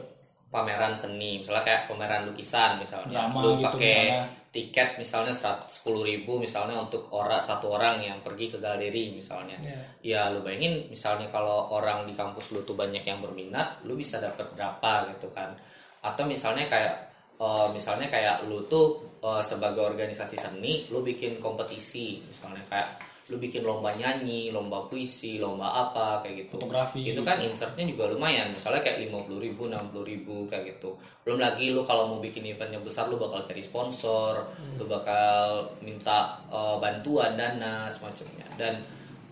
[0.51, 1.43] pameran seni.
[1.43, 3.29] Misalnya kayak pameran lukisan misalnya.
[3.29, 4.25] Drama lu gitu pakai.
[4.57, 5.37] Tiket misalnya
[5.69, 9.81] sepuluh ribu misalnya untuk orang satu orang yang pergi ke galeri misalnya Iya.
[10.01, 14.17] ya lu bayangin misalnya kalau orang di kampus lu tuh banyak yang berminat lu bisa
[14.17, 15.53] dapat berapa gitu kan
[16.01, 16.95] atau misalnya kayak
[17.37, 22.89] eh, misalnya kayak lu tuh eh, sebagai organisasi seni lu bikin kompetisi misalnya kayak
[23.27, 26.63] lu bikin lomba nyanyi lomba puisi lomba apa kayak gitu.
[26.63, 27.11] Fotografi.
[27.11, 30.95] itu kan insertnya juga lumayan misalnya kayak lima puluh ribu enam ribu kayak gitu.
[31.27, 34.47] Belum lagi lu kalau mau bikin eventnya besar lu bakal cari sponsor
[34.79, 38.47] lu bakal minta eh, bantuan dana semacamnya.
[38.55, 38.79] Dan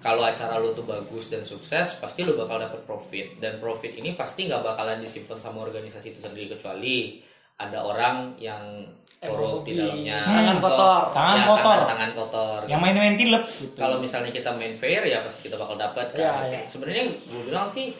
[0.02, 3.38] kalau acara lu tuh bagus dan sukses pasti lu bakal dapet profit.
[3.38, 7.22] Dan profit ini pasti nggak bakalan disimpan sama organisasi itu sendiri kecuali
[7.54, 8.82] ada orang yang
[9.16, 11.00] korup di dalamnya tangan atau- kotor.
[11.10, 11.62] Tangan ya, kotor.
[11.64, 13.76] tangan, tangan kotor Yang main-main tilep gitu.
[13.78, 16.44] kalau misalnya kita main fair ya pasti kita bakal dapat kan.
[16.44, 16.60] iya.
[16.66, 17.94] Sebenarnya gue bilang sih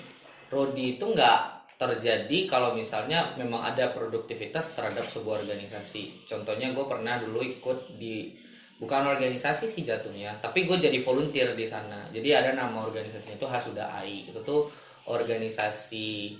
[0.51, 1.39] Rodi itu nggak
[1.75, 6.23] terjadi kalau misalnya memang ada produktivitas terhadap sebuah organisasi.
[6.23, 8.31] Contohnya gue pernah dulu ikut di
[8.75, 12.07] bukan organisasi sih jatuhnya, tapi gue jadi volunteer di sana.
[12.11, 14.29] Jadi ada nama organisasinya itu Hasuda AI.
[14.29, 14.71] Itu tuh
[15.07, 16.37] organisasi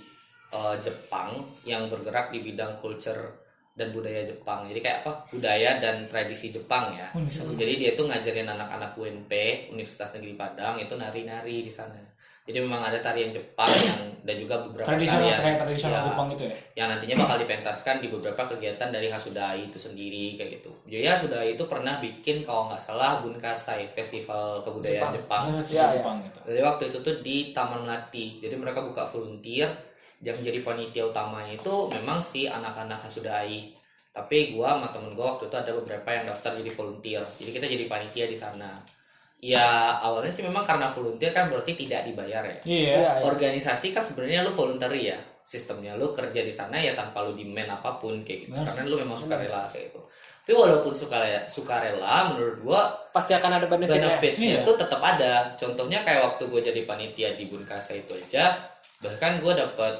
[0.53, 4.63] eh, Jepang yang bergerak di bidang culture dan budaya Jepang.
[4.71, 5.27] Jadi kayak apa?
[5.35, 7.11] Budaya dan tradisi Jepang ya.
[7.11, 7.21] Oh.
[7.59, 9.31] Jadi dia tuh ngajarin anak-anak UNP
[9.75, 11.99] Universitas Negeri Padang itu nari-nari di sana.
[12.45, 16.27] Jadi memang ada tarian Jepang yang dan juga beberapa tradisional tarian kayak tradisional ya, Jepang
[16.29, 16.55] gitu ya.
[16.77, 20.69] yang nantinya bakal dipentaskan di beberapa kegiatan dari Hasudai itu sendiri kayak gitu.
[20.85, 25.41] Jadi Hasudai itu pernah bikin kalau nggak salah Bunkasai Festival Kebudayaan Jepang.
[25.49, 25.85] Iya, iya.
[25.97, 26.39] Jepang gitu.
[26.53, 28.37] Jadi waktu itu tuh di Taman Melati.
[28.37, 29.73] Jadi mereka buka volunteer
[30.23, 33.71] yang jadi panitia utamanya itu memang si anak-anak Hasudai.
[34.15, 37.23] Tapi gua sama temen gua waktu itu ada beberapa yang daftar jadi volunteer.
[37.35, 38.71] Jadi kita jadi panitia di sana.
[39.43, 42.57] Ya awalnya sih memang karena volunteer kan berarti tidak dibayar ya.
[42.63, 42.63] Iya.
[42.63, 43.23] Iya, iya.
[43.27, 47.69] Organisasi kan sebenarnya lu voluntary ya sistemnya lu kerja di sana ya tanpa lu demand
[47.69, 50.01] apa pun kayak gitu Benar karena lu memang sukarela kayak gitu
[50.41, 54.61] tapi walaupun sukarela sukarela menurut gua pasti akan ada benefitnya benefitsnya Iya.
[54.65, 58.57] itu tetap ada contohnya kayak waktu gue jadi panitia di Bunkasa itu aja
[59.03, 59.95] bahkan gue dapat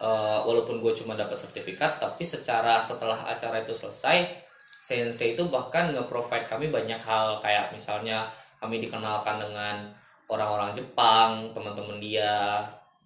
[0.00, 4.48] eh, walaupun gue cuma dapat sertifikat tapi secara setelah acara itu selesai
[4.80, 7.38] sensei itu bahkan nge-provide kami banyak hal.
[7.44, 9.92] Kayak misalnya kami dikenalkan dengan
[10.26, 12.64] orang-orang Jepang teman-teman dia.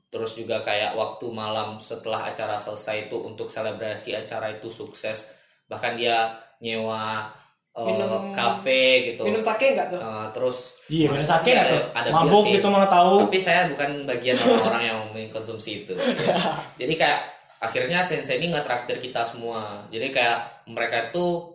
[0.08, 5.34] Terus juga kayak waktu malam setelah acara selesai itu untuk selebrasi acara itu sukses.
[5.66, 6.30] Bahkan dia
[6.62, 7.26] nyewa
[7.74, 11.80] eh, Minum- kafe gitu minum sake nggak tuh Uh, terus Iya, bener sakit ada, atau
[11.96, 12.52] ada mabuk sih.
[12.54, 13.24] gitu mana tahu.
[13.24, 15.96] Tapi saya bukan bagian orang-orang yang mengkonsumsi itu.
[16.80, 17.24] Jadi kayak
[17.56, 19.80] akhirnya sensei ini nggak traktir kita semua.
[19.88, 21.53] Jadi kayak mereka tuh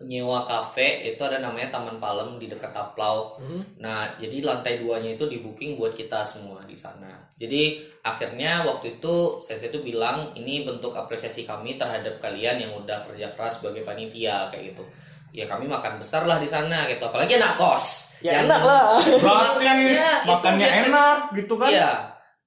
[0.00, 3.36] nyewa kafe itu ada namanya Taman Palem di dekat Taplau.
[3.36, 3.60] Hmm.
[3.76, 7.28] Nah, jadi lantai duanya itu di booking buat kita semua di sana.
[7.36, 13.00] Jadi akhirnya waktu itu sensei itu bilang ini bentuk apresiasi kami terhadap kalian yang udah
[13.04, 14.84] kerja keras sebagai panitia kayak gitu.
[15.30, 17.04] Ya kami makan besar lah di sana gitu.
[17.04, 18.16] Apalagi anak kos.
[18.20, 21.70] ya Yang- enak lah Gratis, Makannya makannya biasanya- enak gitu kan.
[21.72, 21.92] Iya.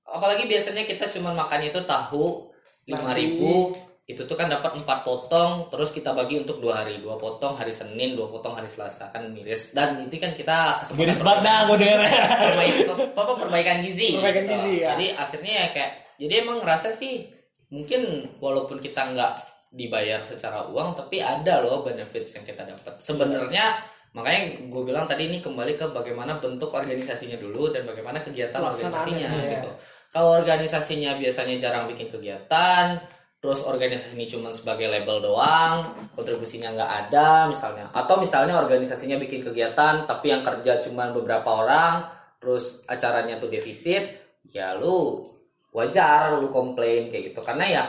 [0.05, 2.49] Apalagi biasanya kita cuma makan itu tahu
[2.85, 3.73] lima ribu
[4.13, 7.73] itu tuh kan dapat empat potong terus kita bagi untuk dua hari dua potong hari
[7.73, 11.77] Senin dua potong hari Selasa kan miris dan itu kan kita Giris banget dah gue
[11.81, 11.99] denger.
[12.05, 12.75] perbaik,
[13.17, 14.53] apa perbaikan gizi Perbaikan gitu.
[14.55, 14.93] gizi, ya.
[14.95, 17.27] jadi akhirnya ya kayak jadi emang ngerasa sih
[17.73, 19.33] mungkin walaupun kita nggak
[19.73, 23.81] dibayar secara uang tapi ada loh benefits yang kita dapat sebenarnya
[24.13, 29.09] makanya gue bilang tadi ini kembali ke bagaimana bentuk organisasinya dulu dan bagaimana kegiatan Pelaksanaannya,
[29.09, 29.51] organisasinya iya.
[29.57, 29.71] gitu
[30.13, 33.01] kalau organisasinya biasanya jarang bikin kegiatan
[33.43, 35.83] terus organisasi ini cuma sebagai label doang
[36.15, 37.91] kontribusinya nggak ada misalnya.
[37.91, 42.07] Atau misalnya organisasinya bikin kegiatan tapi yang kerja cuma beberapa orang
[42.39, 44.07] terus acaranya tuh defisit
[44.47, 45.27] ya lu
[45.75, 47.43] wajar lu komplain kayak gitu.
[47.43, 47.83] Karena ya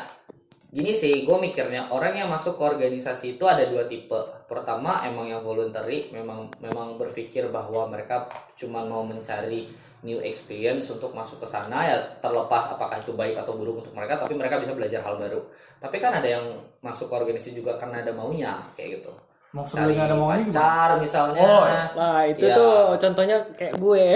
[0.74, 4.50] gini sih gue mikirnya orang yang masuk ke organisasi itu ada dua tipe.
[4.50, 8.26] Pertama emang yang voluntary memang memang berpikir bahwa mereka
[8.58, 9.70] cuma mau mencari
[10.04, 14.14] new experience untuk masuk ke sana ya terlepas apakah itu baik atau buruk untuk mereka
[14.14, 15.40] tapi mereka bisa belajar hal baru
[15.78, 16.44] tapi kan ada yang
[16.78, 19.12] masuk ke organisasi juga karena ada maunya kayak gitu
[19.50, 20.50] Maksudnya cari ada maunya gimana?
[20.50, 21.62] pacar misalnya Oh,
[21.94, 22.52] Nah itu Ya.
[22.52, 24.06] tuh contohnya kayak gue.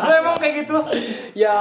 [0.00, 0.76] Lu emang kayak gitu?
[1.44, 1.56] ya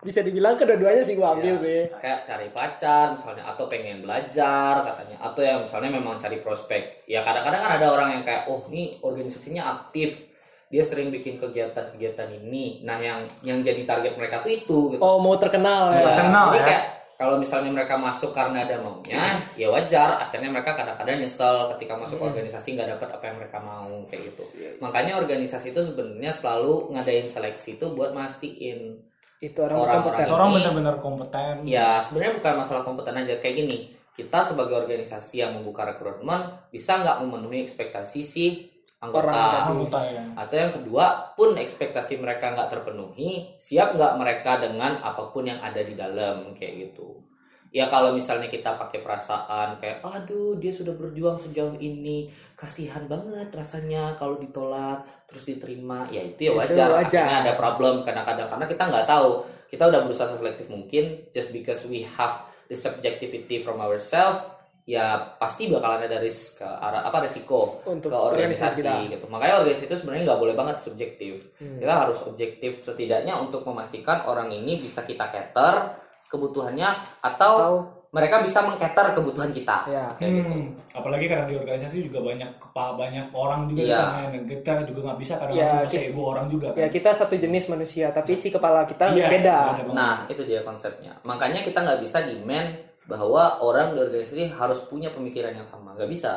[0.00, 1.80] bisa dibilang kedua-duanya sih gue ambil Ya, sih.
[1.94, 7.20] kayak cari pacar misalnya atau pengen belajar katanya atau yang misalnya memang cari prospek ya
[7.20, 10.24] kadang-kadang kan ada orang yang kayak oh ini organisasinya aktif
[10.70, 15.18] dia sering bikin kegiatan-kegiatan ini nah yang yang jadi target mereka tuh itu gitu Oh
[15.18, 15.98] mau terkenal ya.
[15.98, 16.64] Ya, terkenal jadi ya.
[16.64, 19.20] kayak kalau misalnya mereka masuk karena ada maunya
[19.52, 23.92] ya wajar akhirnya mereka kadang-kadang nyesel ketika masuk organisasi nggak dapat apa yang mereka mau
[24.06, 24.42] kayak gitu
[24.80, 28.96] makanya organisasi itu sebenarnya selalu ngadain seleksi itu buat mastiin
[29.38, 30.20] Itu orang Orang-orang berkompeten.
[30.22, 31.54] itu- Orang Ini- benar-benar kompeten.
[31.64, 33.76] Ya sebenarnya bukan masalah kompeten aja kayak gini.
[34.12, 38.68] Kita sebagai organisasi yang membuka rekrutmen bisa nggak memenuhi ekspektasi si
[39.00, 39.32] anggota.
[39.32, 39.64] Orang.
[39.74, 40.24] Anggota ya.
[40.36, 45.58] Atau yang kedua pun ekspektasi mereka nggak terpenuhi, siap nggak mereka dengan apa pun yang
[45.58, 47.24] ada di dalam kayak gitu.
[47.70, 52.26] Ya kalau misalnya kita pakai perasaan kayak aduh dia sudah berjuang sejauh ini
[52.58, 57.22] kasihan banget rasanya kalau ditolak terus diterima ya itu ya Itu wajar, wajar.
[57.22, 59.30] Akhirnya ada problem kadang-kadang karena kita nggak tahu
[59.70, 64.42] kita udah berusaha selektif mungkin just because we have the subjectivity from ourselves
[64.90, 69.62] ya pasti bakalan ada risk ke arah apa resiko Untuk ke organisasi organisasi gitu makanya
[69.62, 71.78] organisasi itu sebenarnya nggak boleh banget subjektif Hmm.
[71.78, 75.94] kita harus objektif setidaknya untuk memastikan orang ini bisa kita cater
[76.26, 77.74] kebutuhannya atau, Atau
[78.10, 80.10] mereka bisa mengcater kebutuhan kita Ya.
[80.16, 80.74] kayak gitu Hmm.
[80.90, 83.96] Apalagi karena di organisasi juga banyak kepa banyak orang juga di Iya.
[83.96, 86.78] sana yang kita juga nggak bisa kadang Ya, kita- ego orang juga kan.
[86.80, 89.58] ya kita satu jenis manusia tapi si kepala kita Iya, beda.
[89.88, 91.14] Nah, itu dia konsepnya.
[91.22, 95.98] Makanya kita nggak bisa demand bahwa orang di organisasi harus punya pemikiran yang sama.
[95.98, 96.32] Nggak bisa.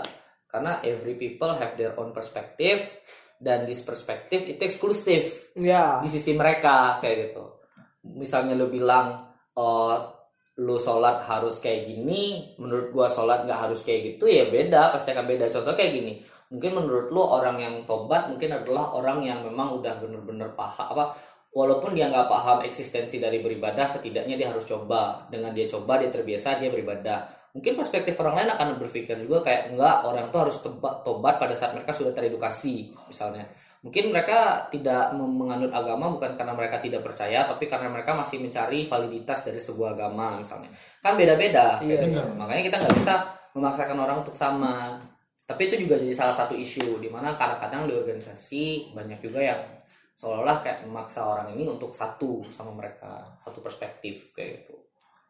[0.50, 2.82] Karena every people have their own perspective
[3.38, 6.02] dan this perspective itu eksklusif Ya.
[6.02, 7.62] di sisi mereka kayak gitu.
[8.18, 9.22] Misalnya lu bilang
[9.54, 9.94] oh
[10.54, 15.10] lu sholat harus kayak gini, menurut gua sholat nggak harus kayak gitu ya beda, pasti
[15.10, 15.50] akan beda.
[15.50, 16.22] Contoh kayak gini,
[16.54, 21.18] mungkin menurut lu orang yang tobat mungkin adalah orang yang memang udah bener-bener paham apa,
[21.54, 25.30] walaupun dia nggak paham eksistensi dari beribadah, setidaknya dia harus coba.
[25.30, 27.30] Dengan dia coba, dia terbiasa, dia beribadah.
[27.54, 30.58] Mungkin perspektif orang lain akan berpikir juga kayak enggak orang tuh harus
[31.06, 33.46] tobat, pada saat mereka sudah teredukasi misalnya.
[33.86, 38.90] Mungkin mereka tidak menganut agama bukan karena mereka tidak percaya, tapi karena mereka masih mencari
[38.90, 40.74] validitas dari sebuah agama misalnya.
[41.04, 41.78] Kan beda-beda.
[41.84, 42.24] Iya, iya.
[42.34, 43.14] Makanya kita nggak bisa
[43.54, 44.98] memaksakan orang untuk sama.
[45.44, 49.60] Tapi itu juga jadi salah satu isu di mana kadang-kadang di organisasi banyak juga yang
[50.14, 54.76] seolah-olah kayak memaksa orang ini untuk satu sama mereka, satu perspektif kayak gitu.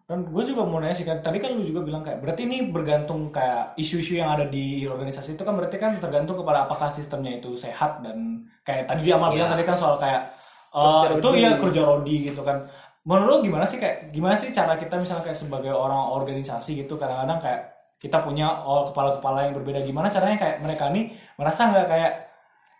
[0.04, 2.68] Dan gue juga mau nanya sih kan, tadi kan lu juga bilang kayak berarti ini
[2.68, 7.40] bergantung kayak isu-isu yang ada di organisasi itu kan berarti kan tergantung kepada apakah sistemnya
[7.40, 9.36] itu sehat dan kayak tadi dia Amal Iya.
[9.40, 10.22] bilang tadi kan soal kayak
[10.74, 11.44] Kerja eh, itu rodi.
[11.46, 12.58] ya kerja rodi gitu kan.
[13.08, 16.96] Menurut lu gimana sih kayak gimana sih cara kita misalnya kayak sebagai orang organisasi gitu
[17.00, 17.62] kadang-kadang kayak
[18.00, 22.12] kita punya oh, kepala-kepala yang berbeda gimana caranya kayak mereka nih merasa nggak kayak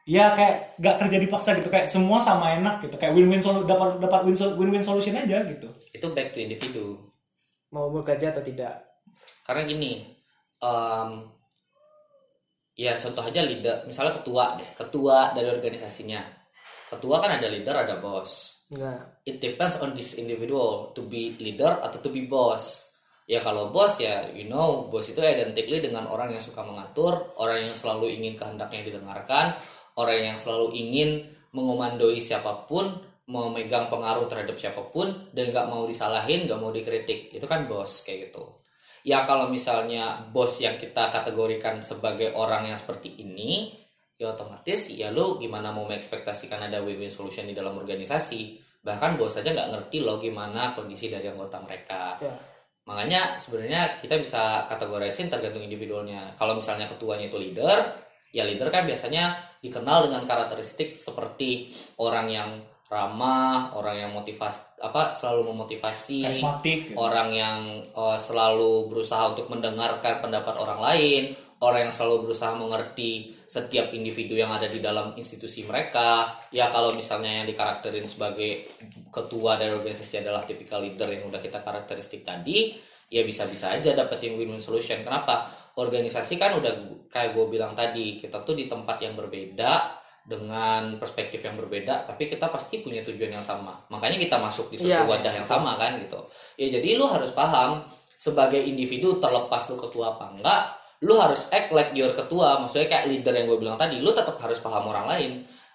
[0.04, 4.04] ya kayak nggak kerja dipaksa gitu kayak semua sama enak gitu kayak win-win solu dapat
[4.04, 5.72] dapat win win-win solution aja gitu.
[5.96, 7.00] Itu back to individu.
[7.72, 9.02] Mau bekerja atau tidak?
[9.44, 10.06] Karena gini,
[10.62, 11.10] em,
[12.78, 16.22] ya contoh aja leader, misalnya ketua deh, ketua dari organisasinya.
[16.94, 18.64] Ketua kan ada leader, ada bos.
[18.70, 19.26] Enggak.
[19.26, 22.94] It depends on this individual to be leader atau to be boss.
[23.24, 27.72] Ya kalau bos ya, you know, bos itu identically dengan orang yang suka mengatur, orang
[27.72, 29.56] yang selalu ingin kehendaknya didengarkan,
[30.00, 31.10] orang yang selalu ingin
[31.54, 32.90] mengomandoi siapa pun,
[33.30, 37.32] memegang pengaruh terhadap siapa pun, dan nggak mau disalahin, nggak mau dikritik.
[37.32, 38.58] Itu kan bos kayak gitu.
[39.04, 43.76] Ya kalau misalnya bos yang kita kategorikan sebagai orang yang seperti ini,
[44.16, 48.60] ya otomatis ya lu gimana mau mengekspektasikan ada win-win solution di dalam organisasi.
[48.84, 52.16] Bahkan bos aja nggak ngerti loh gimana kondisi dari anggota mereka.
[52.20, 52.36] Ya.
[52.84, 56.36] Makanya sebenarnya kita bisa kategorisin tergantung individualnya.
[56.36, 57.80] Kalau misalnya ketuanya itu leader,
[58.34, 61.70] ya leader kan biasanya dikenal dengan karakteristik seperti
[62.02, 62.50] orang yang
[62.90, 66.98] ramah orang yang motivasi apa selalu memotivasi Karismatik, gitu.
[66.98, 71.24] orang yang eh, selalu berusaha untuk mendengarkan pendapat orang lain
[71.64, 76.36] orang yang selalu berusaha mengerti setiap individu yang ada di dalam institusi mereka.
[76.52, 78.68] Ya kalau misalnya yang dikarakterin sebagai
[79.08, 82.76] ketua dari organisasi adalah typical leader yang udah kita karakteristik tadi
[83.08, 85.00] ya bisa-bisa aja dapetin win-win solution.
[85.08, 86.74] Kenapa organisasi kan udah
[87.10, 92.32] kayak gue bilang tadi kita tuh di tempat yang berbeda dengan perspektif yang berbeda tapi
[92.32, 93.76] kita pasti punya tujuan yang sama.
[93.92, 95.04] Makanya kita masuk di satu Iya.
[95.04, 96.20] wadah yang sama kan gitu.
[96.56, 97.84] Ya jadi lu harus paham
[98.16, 100.64] sebagai individu terlepas lu ketua apa enggak
[101.04, 102.64] lu harus act like your ketua.
[102.64, 105.32] Maksudnya kayak leader yang gue bilang tadi lu tetap harus paham orang lain.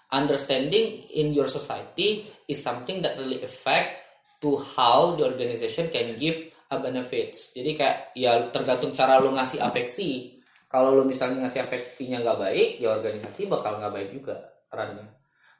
[0.09, 4.01] Understanding in your society is something that really affect
[4.41, 7.57] to how the organization can give a benefits.
[7.57, 10.37] Jadi kayak ya tergantung cara lu ngasih afeksi.
[10.69, 14.37] Kalau lu misalnya ngasih afeksinya nggak baik ya organisasi bakal nggak baik juga
[14.69, 15.09] perannya.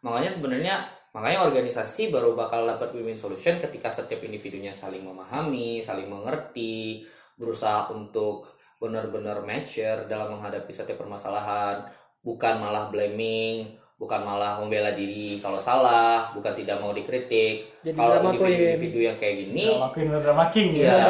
[0.06, 0.76] Makanya sebenarnya
[1.10, 7.02] makanya organisasi baru bakal dapat win-win solution ketika setiap individunya saling memahami saling mengerti
[7.34, 11.90] berusaha untuk benar-benar mature dalam menghadapi setiap permasalahan
[12.22, 18.32] bukan malah blaming bukan malah membela diri kalau salah bukan tidak mau dikritik Jadi kalau
[18.32, 21.08] individu-individu yang kayak gini drama drama king Iya, ya.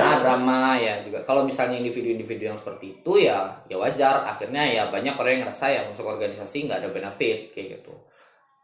[0.00, 1.20] nah, drama ya juga.
[1.20, 4.24] Kalau misalnya individu-individu yang seperti itu ya ya wajar.
[4.24, 7.92] Akhirnya ya banyak orang yang ngerasa ya masuk organisasi nggak ada benefit kayak gitu.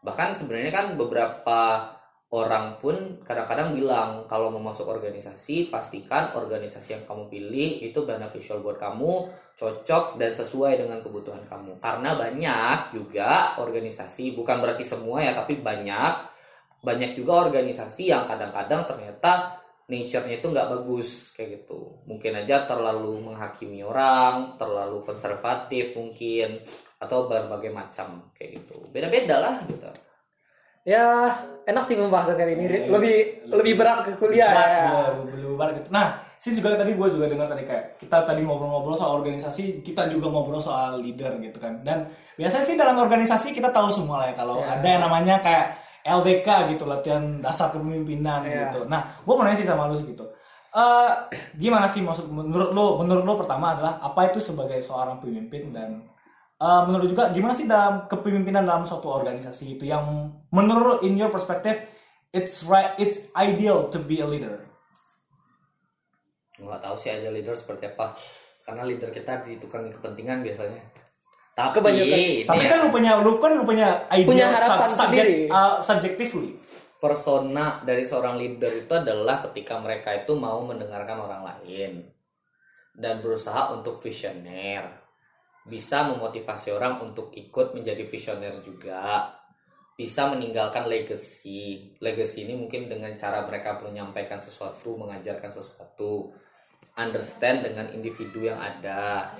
[0.01, 1.61] Bahkan sebenarnya kan beberapa
[2.27, 8.59] orang pun kadang-kadang bilang kalau mau masuk organisasi pastikan organisasi yang kamu pilih itu beneficial
[8.59, 11.79] buat kamu, cocok dan sesuai dengan kebutuhan kamu.
[11.79, 16.35] Karena banyak juga organisasi, bukan berarti semua ya, tapi banyak
[16.83, 21.95] banyak juga organisasi yang kadang-kadang ternyata nature-nya itu nggak bagus kayak gitu.
[22.11, 26.59] Mungkin aja terlalu menghakimi orang terlalu konservatif mungkin
[26.99, 28.83] atau berbagai macam kayak gitu.
[28.91, 30.06] Beda-beda lah gitu
[30.87, 31.27] Ya,
[31.67, 32.63] enak sih pembahasan kali ini.
[32.63, 32.87] Iya.
[32.87, 33.15] Lebih
[33.51, 34.79] lebih berat ke kuliah Berat, ya.
[34.87, 35.89] iya, lebih berat gitu.
[35.91, 36.07] Nah,
[36.39, 40.31] sih juga tadi gue juga dengar tadi kayak kita tadi ngobrol-ngobrol soal organisasi, kita juga
[40.31, 41.83] ngobrol soal leader gitu kan.
[41.83, 42.07] Dan
[42.39, 44.79] biasanya sih dalam organisasi kita tahu semua lah ya kalau Iya.
[44.79, 45.65] ada yang namanya kayak
[46.07, 48.71] LDK gitu latihan dasar kepemimpinan Iya.
[48.71, 48.87] gitu.
[48.87, 50.23] Nah, gue mau nanya sih sama lu gitu.
[50.71, 51.11] Eh,
[51.59, 55.99] gimana sih maksud menurut lu menurut lu pertama adalah apa itu sebagai seorang pemimpin dan
[56.57, 60.03] eh, menurut juga gimana sih dalam kepemimpinan dalam suatu organisasi itu yang
[60.49, 61.77] menurut in your perspective
[62.29, 64.57] it's right it's ideal to be a leader
[66.57, 68.17] nggak tahu sih aja leader seperti apa
[68.63, 70.81] karena leader kita di tukang kepentingan biasanya
[71.53, 72.05] tapi Kebanyakan.
[72.13, 75.49] ini Tapi ya, kan lu punya lu kan lu punya idea Punya harapan sub- sendiri.
[75.49, 76.53] uh, subjectively.
[76.97, 82.09] persona dari seorang leader itu adalah ketika mereka itu mau mendengarkan orang lain
[82.93, 84.85] dan berusaha untuk visioner
[85.67, 89.27] bisa memotivasi orang untuk ikut menjadi visioner juga.
[89.99, 91.91] Bisa meninggalkan legacy.
[91.99, 96.31] Legacy ini mungkin dengan cara mereka menyampaikan sesuatu mengajarkan sesuatu.
[96.97, 99.35] Understand dengan individu yang ada.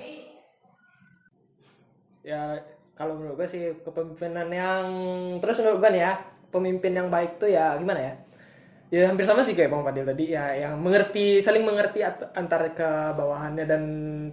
[2.22, 2.60] Ya,
[2.94, 4.86] kalau menurut gue sih kepemimpinan yang
[5.40, 6.14] terus menurut gue nih ya,
[6.52, 8.14] pemimpin yang baik tuh ya gimana ya?
[8.88, 12.00] Ya hampir sama sih kayak Bang Fadil tadi ya, yang mengerti, saling mengerti
[12.32, 13.84] antara ke bawahannya dan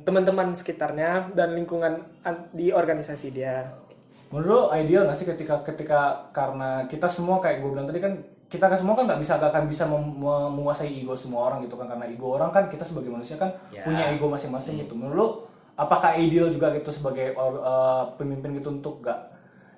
[0.06, 3.66] teman-teman sekitarnya dan lingkungan an- di organisasi dia.
[4.30, 6.00] Menurut ideal gak sih ketika ketika
[6.30, 8.14] karena kita semua kayak gue bilang tadi kan
[8.46, 11.90] kita kan semua kan nggak bisa gak akan bisa menguasai ego semua orang gitu kan
[11.90, 13.82] karena ego orang kan kita sebagai manusia kan Ya.
[13.82, 14.94] punya ego masing-masing gitu.
[14.94, 19.33] Menurut apakah ideal juga gitu sebagai or- uh, pemimpin gitu untuk gak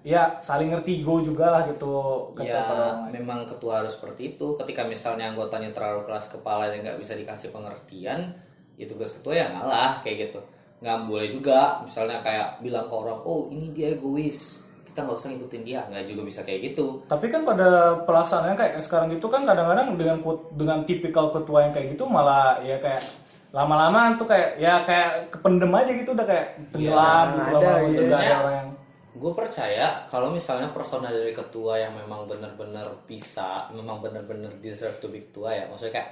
[0.06, 1.90] ya saling ngerti ego juga lah gitu
[2.38, 4.54] ya orang memang ketua harus seperti itu.
[4.54, 8.30] Ketika misalnya anggotanya terlalu keras kepala dan nggak bisa dikasih pengertian
[8.78, 10.38] ya tugas ketua ya ngalah kayak gitu.
[10.78, 15.28] Nggak boleh juga misalnya kayak bilang ke orang oh ini dia egois kita nggak usah
[15.34, 15.82] ngikutin dia.
[15.90, 17.02] Nggak juga bisa kayak gitu.
[17.10, 20.22] Tapi kan pada pelaksanaannya kayak sekarang gitu kan kadang-kadang dengan
[20.54, 23.02] dengan tipikal ketua yang kayak gitu malah ya kayak
[23.50, 28.02] lama-lama tuh kayak ya kayak kependem aja gitu udah kayak tenggelam gitu ada, lama gitu
[28.04, 28.08] iya.
[28.10, 28.70] nggak ada orang yang
[29.16, 35.08] gue percaya kalau misalnya persona dari ketua yang memang benar-benar bisa memang benar-benar deserve to
[35.08, 35.64] be ketua ya.
[35.72, 36.10] Maksudnya kayak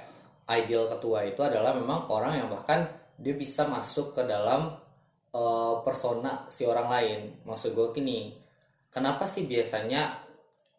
[0.65, 4.73] ideal ketua itu adalah memang orang yang bahkan dia bisa masuk ke dalam
[5.29, 7.19] eh, persona si orang lain.
[7.45, 8.33] Maksud gue gini
[8.89, 10.25] kenapa sih biasanya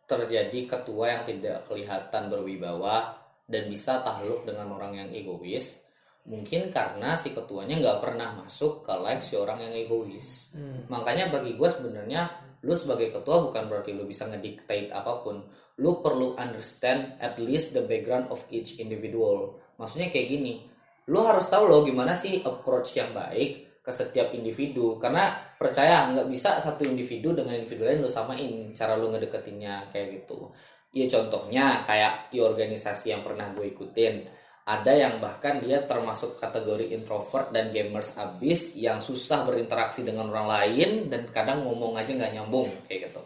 [0.06, 3.14] terjadi ketua yang tidak kelihatan berwibawa
[3.46, 5.85] dan bisa takluk dengan orang yang egois
[6.26, 10.58] mungkin karena si ketuanya nggak pernah masuk ke live si orang yang egois.
[10.90, 12.26] Makanya bagi gue sebenarnya
[12.66, 15.46] lu sebagai ketua bukan berarti lu bisa ngedictate apa pun.
[15.78, 19.54] Lu perlu understand at least the background of each individual.
[19.78, 20.54] Maksudnya kayak gini
[21.06, 24.98] lu harus tahu loh gimana sih approach yang baik ke setiap individu.
[24.98, 30.22] Karena percaya nggak bisa satu individu dengan individu lain lu samain cara lu ngedeketinnya kayak
[30.22, 30.50] gitu.
[30.90, 34.26] Ya contohnya kayak di organisasi yang pernah gue ikutin
[34.66, 40.50] ada yang bahkan dia termasuk kategori introvert dan gamers abis yang susah berinteraksi dengan orang
[40.50, 43.22] lain dan kadang ngomong aja nggak nyambung kayak gitu.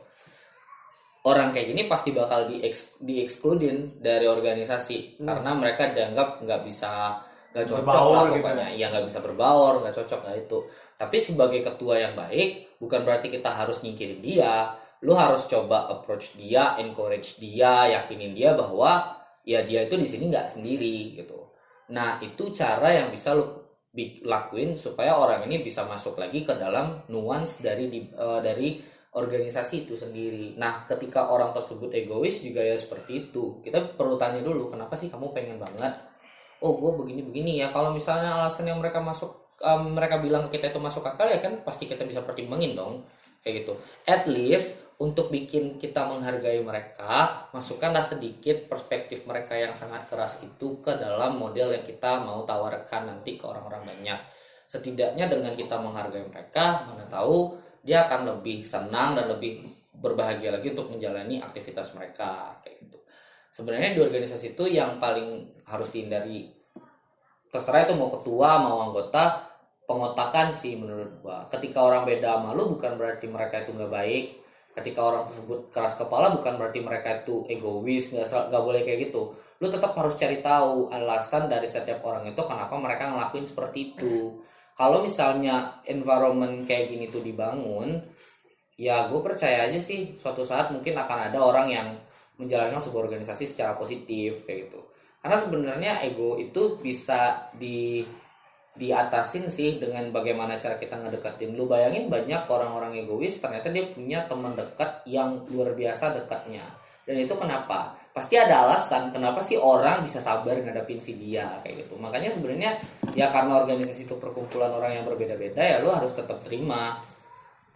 [1.24, 2.60] Orang kayak gini pasti bakal di
[3.00, 7.24] diekskludin dari organisasi karena mereka dianggap nggak bisa
[7.56, 8.68] nggak cocok Berbaur lah gitu pokoknya.
[8.76, 10.58] iya nggak bisa berbaur nggak cocok lah itu.
[11.00, 14.76] Tapi sebagai ketua yang baik bukan berarti kita harus nyingkirin dia.
[15.00, 19.19] Lu harus coba approach dia encourage dia yakinin dia bahwa
[19.50, 21.50] ya dia itu di sini nggak sendiri gitu
[21.90, 23.34] nah itu cara yang bisa
[23.90, 28.68] bi- lakuin supaya orang ini bisa masuk lagi ke dalam nuance dari di- eh, dari
[29.10, 30.54] organisasi itu sendiri.
[30.54, 33.58] Nah, ketika orang tersebut egois juga ya seperti itu.
[33.58, 35.98] Kita perlu tanya dulu, kenapa sih kamu pengen banget?
[36.62, 37.66] Oh, gue begini-begini ya.
[37.74, 41.58] Kalau misalnya alasan yang mereka masuk, em, mereka bilang kita itu masuk akal ya kan
[41.66, 43.02] pasti kita bisa pertimbangin dong.
[43.42, 43.72] Kayak gitu.
[44.06, 50.84] At least untuk bikin kita menghargai mereka, masukkanlah sedikit perspektif mereka yang sangat keras itu
[50.84, 54.20] ke dalam model yang kita mau tawarkan nanti ke orang-orang banyak.
[54.68, 60.76] Setidaknya dengan kita menghargai mereka, mana tahu dia akan lebih senang dan lebih berbahagia lagi
[60.76, 62.98] untuk menjalani aktivitas mereka kayak gitu.
[63.50, 66.52] Sebenarnya di organisasi itu yang paling harus dihindari
[67.50, 69.42] terserah itu mau ketua mau anggota
[69.84, 71.50] pengotakan sih menurut gua.
[71.50, 74.39] Ketika orang beda sama lu bukan berarti mereka itu nggak baik.
[74.70, 79.34] Ketika orang tersebut keras kepala bukan berarti mereka itu egois nggak nggak boleh kayak gitu.
[79.60, 84.40] Lu tetap harus cari tahu alasan dari setiap orang itu kenapa mereka ngelakuin seperti itu
[84.80, 88.00] kalau misalnya environment kayak gini tuh dibangun
[88.80, 91.88] ya gue percaya aja sih suatu saat mungkin akan ada orang yang
[92.40, 94.80] menjalankan sebuah organisasi secara positif kayak gitu
[95.20, 98.00] karena sebenarnya ego itu bisa di
[98.78, 104.24] diatasin sih dengan bagaimana cara kita ngedekatin lu bayangin banyak orang-orang egois ternyata dia punya
[104.30, 106.62] teman dekat yang luar biasa dekatnya.
[107.02, 107.90] Dan itu kenapa?
[108.14, 111.98] Pasti ada alasan kenapa sih orang bisa sabar ngadapin si dia kayak gitu.
[111.98, 112.78] Makanya sebenarnya
[113.18, 117.02] ya karena organisasi itu perkumpulan orang yang berbeda-beda ya lu harus tetap terima.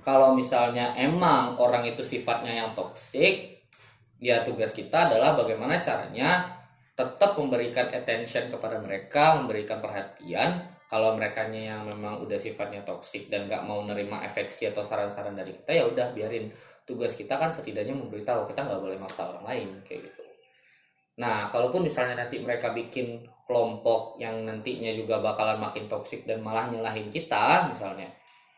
[0.04, 3.64] Kalau misalnya emang orang itu sifatnya yang toksik
[4.22, 6.60] ya tugas kita adalah bagaimana caranya
[6.94, 13.48] tetap memberikan attention kepada mereka memberikan perhatian kalau mereka yang memang udah sifatnya toksik dan
[13.48, 16.52] nggak mau nerima efeksi atau saran-saran dari kita ya udah biarin.
[16.84, 20.22] Tugas kita kan setidaknya memberitahu kita nggak boleh maksa orang lain kayak gitu.
[21.16, 26.68] Nah kalaupun misalnya nanti mereka bikin kelompok yang nantinya juga bakalan makin toksik dan malah
[26.68, 28.08] nyalahin kita misalnya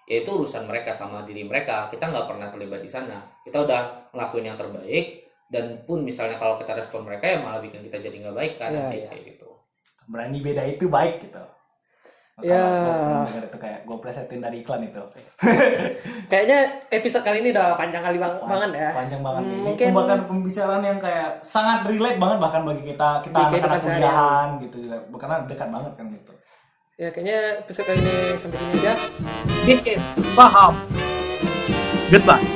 [0.07, 1.87] ya itu urusan mereka sama diri mereka.
[1.87, 3.23] Kita nggak pernah terlibat di sana.
[3.47, 7.87] Kita udah ngelakuin yang terbaik dan pun misalnya kalau kita respon mereka ya malah bikin
[7.87, 9.09] kita jadi nggak baik kan Ya, nanti ya.
[9.15, 9.49] kayak gitu.
[10.11, 11.56] Berani beda itu baik gitu
[12.37, 12.61] Ya.
[13.25, 15.01] dengar itu kayak gue plesetin dari iklan itu
[16.31, 16.59] Kayaknya
[16.93, 18.91] episode kali ini udah panjang kali bang, banget ya.
[18.93, 22.83] panjang banget Hmm, ini mungkin- itu bahkan pembicaraan yang kayak sangat relate banget bahkan bagi
[22.85, 26.33] kita kita anak-anak kuliahan gitu juga karena dekat banget kan gitu
[26.97, 28.93] Ya kayaknya episode kali ini sampai sini aja.
[29.65, 30.81] This is Paham.
[32.09, 32.56] Goodbye.